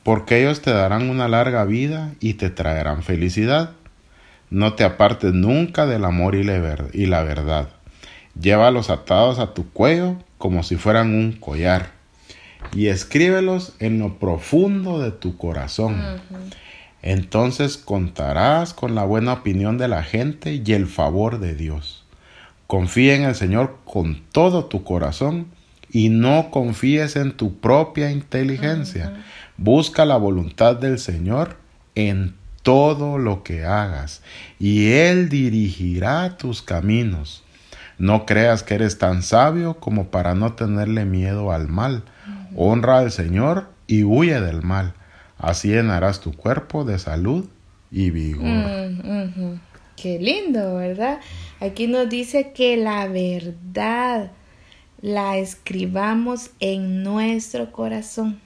porque 0.03 0.41
ellos 0.41 0.63
te 0.63 0.71
darán 0.71 1.11
una 1.11 1.29
larga 1.29 1.65
vida 1.65 2.15
y 2.21 2.35
te 2.35 2.49
traerán 2.51 3.03
felicidad. 3.03 3.73
No 4.49 4.75
te 4.75 4.85
apartes 4.85 5.35
nunca 5.35 5.87
del 5.87 6.05
amor 6.05 6.35
y 6.35 6.45
la 6.45 7.23
verdad. 7.23 7.69
Llévalos 8.41 8.89
atados 8.89 9.39
a 9.39 9.53
tu 9.53 9.71
cuello 9.71 10.17
como 10.39 10.63
si 10.63 10.77
fueran 10.77 11.15
un 11.15 11.33
collar 11.33 11.91
y 12.75 12.87
escríbelos 12.89 13.75
en 13.81 13.99
lo 13.99 14.19
profundo 14.19 14.99
de 14.99 15.11
tu 15.11 15.37
corazón. 15.37 16.01
Entonces 17.03 17.77
contarás 17.77 18.75
con 18.75 18.95
la 18.95 19.05
buena 19.05 19.33
opinión 19.33 19.77
de 19.77 19.89
la 19.89 20.05
gente 20.05 20.63
y 20.65 20.73
el 20.73 20.87
favor 20.87 21.41
de 21.41 21.55
Dios. 21.55 22.05
Confía 22.69 23.17
en 23.17 23.25
el 23.25 23.35
Señor 23.35 23.79
con 23.85 24.23
todo 24.33 24.67
tu 24.67 24.85
corazón 24.85 25.49
y 25.91 26.09
no 26.09 26.51
confíes 26.51 27.17
en 27.17 27.33
tu 27.33 27.59
propia 27.59 28.11
inteligencia. 28.11 29.25
Busca 29.57 30.05
la 30.05 30.17
voluntad 30.17 30.77
del 30.77 30.99
Señor 30.99 31.57
en 31.97 32.35
todo 32.63 33.19
lo 33.19 33.43
que 33.43 33.65
hagas 33.65 34.23
y 34.59 34.93
Él 34.93 35.29
dirigirá 35.29 36.37
tus 36.39 36.63
caminos. 36.63 37.43
No 37.99 38.27
creas 38.27 38.63
que 38.63 38.75
eres 38.75 38.99
tan 38.99 39.23
sabio 39.23 39.75
como 39.75 40.07
para 40.07 40.35
no 40.35 40.55
tenerle 40.55 41.05
miedo 41.05 41.53
al 41.53 41.69
mal. 41.69 42.05
Honra 42.57 42.99
al 42.99 43.13
Señor 43.13 43.69
y 43.87 44.05
huye 44.05 44.41
del 44.41 44.63
mal. 44.63 44.95
Así 45.43 45.69
llenarás 45.69 46.21
tu 46.21 46.33
cuerpo 46.33 46.85
de 46.85 47.01
salud 47.01 47.47
y 47.91 48.11
vigor. 48.11 48.45
Mm, 48.45 49.59
Qué 49.97 50.19
lindo, 50.21 50.77
¿verdad? 50.77 51.19
Aquí 51.61 51.89
nos 51.89 52.09
dice 52.09 52.53
que 52.53 52.77
la 52.77 53.09
verdad 53.09 54.31
la 55.01 55.39
escribamos 55.39 56.51
en 56.61 57.03
nuestro 57.03 57.73
corazón. 57.73 58.41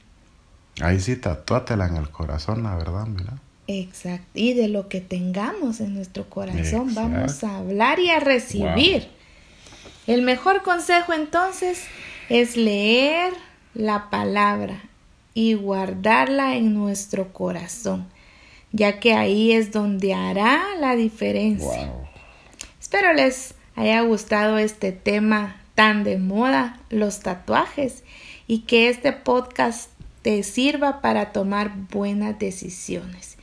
Ahí 0.80 0.98
sí, 0.98 1.16
tatúatela 1.16 1.86
en 1.86 1.96
el 1.96 2.08
corazón, 2.08 2.62
la 2.62 2.74
verdad, 2.76 3.06
mira. 3.06 3.34
Exacto. 3.68 4.26
Y 4.32 4.54
de 4.54 4.68
lo 4.68 4.88
que 4.88 5.02
tengamos 5.02 5.80
en 5.80 5.94
nuestro 5.94 6.28
corazón 6.30 6.94
vamos 6.94 7.44
a 7.44 7.58
hablar 7.58 7.98
y 7.98 8.10
a 8.10 8.20
recibir. 8.20 9.08
El 10.06 10.22
mejor 10.22 10.62
consejo 10.62 11.12
entonces 11.12 11.84
es 12.30 12.56
leer 12.56 13.34
la 13.74 14.08
palabra 14.08 14.82
y 15.36 15.52
guardarla 15.52 16.56
en 16.56 16.72
nuestro 16.72 17.34
corazón, 17.34 18.06
ya 18.72 19.00
que 19.00 19.12
ahí 19.12 19.52
es 19.52 19.70
donde 19.70 20.14
hará 20.14 20.64
la 20.80 20.96
diferencia. 20.96 21.92
Espero 22.80 23.12
les 23.12 23.52
haya 23.74 24.00
gustado 24.00 24.56
este 24.56 24.92
tema 24.92 25.60
tan 25.74 26.04
de 26.04 26.16
moda, 26.16 26.80
los 26.88 27.20
tatuajes, 27.20 28.02
y 28.46 28.60
que 28.60 28.88
este 28.88 29.12
podcast 29.12 29.90
te 30.22 30.42
sirva 30.42 31.02
para 31.02 31.32
tomar 31.32 31.70
buenas 31.92 32.38
decisiones. 32.38 33.36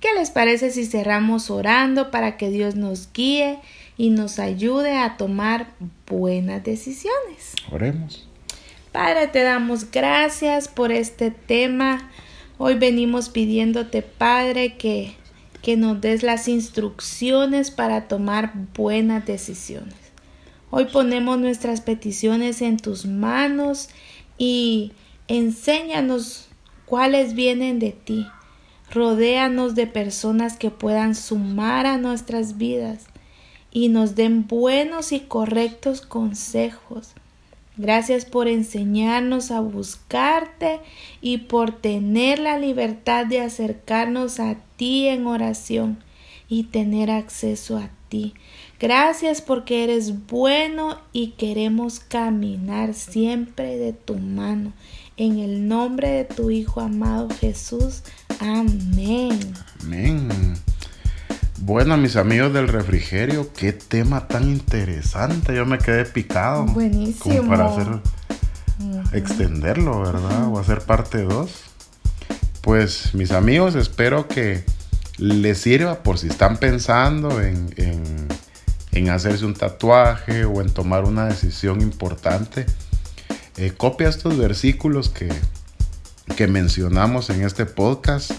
¿Qué 0.00 0.08
les 0.18 0.30
parece 0.30 0.70
si 0.70 0.84
cerramos 0.84 1.50
orando 1.50 2.10
para 2.10 2.36
que 2.36 2.50
Dios 2.50 2.74
nos 2.74 3.10
guíe 3.14 3.58
y 3.96 4.10
nos 4.10 4.38
ayude 4.38 4.98
a 4.98 5.16
tomar 5.16 5.68
buenas 6.06 6.62
decisiones? 6.62 7.54
Oremos. 7.72 8.27
Padre, 8.98 9.28
te 9.28 9.44
damos 9.44 9.92
gracias 9.92 10.66
por 10.66 10.90
este 10.90 11.30
tema. 11.30 12.10
Hoy 12.58 12.74
venimos 12.74 13.28
pidiéndote, 13.28 14.02
Padre, 14.02 14.76
que, 14.76 15.14
que 15.62 15.76
nos 15.76 16.00
des 16.00 16.24
las 16.24 16.48
instrucciones 16.48 17.70
para 17.70 18.08
tomar 18.08 18.52
buenas 18.74 19.24
decisiones. 19.24 19.94
Hoy 20.70 20.86
ponemos 20.86 21.38
nuestras 21.38 21.80
peticiones 21.80 22.60
en 22.60 22.76
tus 22.76 23.06
manos 23.06 23.88
y 24.36 24.90
enséñanos 25.28 26.48
cuáles 26.84 27.34
vienen 27.34 27.78
de 27.78 27.92
ti. 27.92 28.26
Rodéanos 28.90 29.76
de 29.76 29.86
personas 29.86 30.56
que 30.56 30.72
puedan 30.72 31.14
sumar 31.14 31.86
a 31.86 31.98
nuestras 31.98 32.58
vidas 32.58 33.04
y 33.70 33.90
nos 33.90 34.16
den 34.16 34.48
buenos 34.48 35.12
y 35.12 35.20
correctos 35.20 36.00
consejos 36.00 37.14
Gracias 37.78 38.24
por 38.24 38.48
enseñarnos 38.48 39.52
a 39.52 39.60
buscarte 39.60 40.80
y 41.20 41.38
por 41.38 41.70
tener 41.70 42.40
la 42.40 42.58
libertad 42.58 43.24
de 43.24 43.40
acercarnos 43.40 44.40
a 44.40 44.56
ti 44.76 45.06
en 45.06 45.28
oración 45.28 46.02
y 46.48 46.64
tener 46.64 47.08
acceso 47.10 47.78
a 47.78 47.90
ti. 48.08 48.34
Gracias 48.80 49.40
porque 49.40 49.84
eres 49.84 50.26
bueno 50.26 50.98
y 51.12 51.28
queremos 51.32 52.00
caminar 52.00 52.94
siempre 52.94 53.76
de 53.76 53.92
tu 53.92 54.16
mano. 54.16 54.72
En 55.16 55.38
el 55.38 55.68
nombre 55.68 56.10
de 56.10 56.24
tu 56.24 56.50
Hijo 56.50 56.80
amado 56.80 57.28
Jesús. 57.40 58.02
Amén. 58.40 59.38
Amén. 59.80 60.28
Bueno, 61.60 61.96
mis 61.96 62.16
amigos 62.16 62.52
del 62.52 62.68
refrigerio, 62.68 63.52
qué 63.52 63.72
tema 63.72 64.28
tan 64.28 64.44
interesante. 64.44 65.54
Yo 65.54 65.66
me 65.66 65.78
quedé 65.78 66.04
picado. 66.04 66.64
Buenísimo. 66.64 67.36
Como 67.36 67.48
para 67.48 67.66
hacer, 67.66 67.88
extenderlo, 69.12 70.00
¿verdad? 70.00 70.46
O 70.48 70.58
hacer 70.58 70.82
parte 70.82 71.22
2. 71.22 71.50
Pues, 72.62 73.14
mis 73.14 73.32
amigos, 73.32 73.74
espero 73.74 74.28
que 74.28 74.64
les 75.16 75.58
sirva 75.58 76.02
por 76.04 76.18
si 76.18 76.28
están 76.28 76.58
pensando 76.58 77.42
en, 77.42 77.74
en, 78.92 79.10
hacerse 79.10 79.44
un 79.46 79.54
tatuaje 79.54 80.44
o 80.44 80.60
en 80.60 80.70
tomar 80.70 81.04
una 81.04 81.26
decisión 81.26 81.80
importante. 81.80 82.66
Eh, 83.56 83.72
copia 83.76 84.08
estos 84.08 84.36
versículos 84.36 85.08
que, 85.08 85.28
que 86.36 86.46
mencionamos 86.46 87.30
en 87.30 87.42
este 87.42 87.66
podcast 87.66 88.32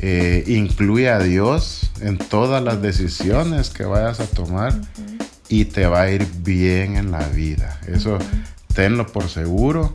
Eh, 0.00 0.44
incluye 0.46 1.10
a 1.10 1.18
Dios 1.18 1.90
en 2.00 2.18
todas 2.18 2.62
las 2.62 2.80
decisiones 2.80 3.70
que 3.70 3.84
vayas 3.84 4.20
a 4.20 4.26
tomar 4.26 4.74
y 5.48 5.64
te 5.64 5.86
va 5.86 6.02
a 6.02 6.10
ir 6.10 6.26
bien 6.42 6.96
en 6.96 7.10
la 7.10 7.26
vida. 7.28 7.80
Eso 7.86 8.18
tenlo 8.74 9.06
por 9.06 9.28
seguro 9.28 9.92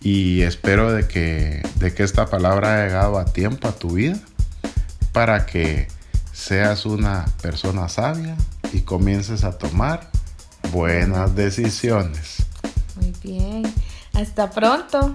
y 0.00 0.42
espero 0.42 0.92
de 0.92 1.08
que, 1.08 1.62
de 1.76 1.92
que 1.92 2.02
esta 2.02 2.26
palabra 2.26 2.74
haya 2.74 2.86
llegado 2.86 3.18
a 3.18 3.24
tiempo 3.24 3.68
a 3.68 3.72
tu 3.72 3.94
vida 3.94 4.18
para 5.12 5.46
que 5.46 5.88
seas 6.32 6.86
una 6.86 7.26
persona 7.42 7.88
sabia 7.88 8.36
y 8.72 8.80
comiences 8.80 9.44
a 9.44 9.58
tomar 9.58 10.08
buenas 10.72 11.34
decisiones. 11.34 12.46
Muy 12.96 13.12
bien. 13.22 13.62
Hasta 14.14 14.50
pronto. 14.50 15.12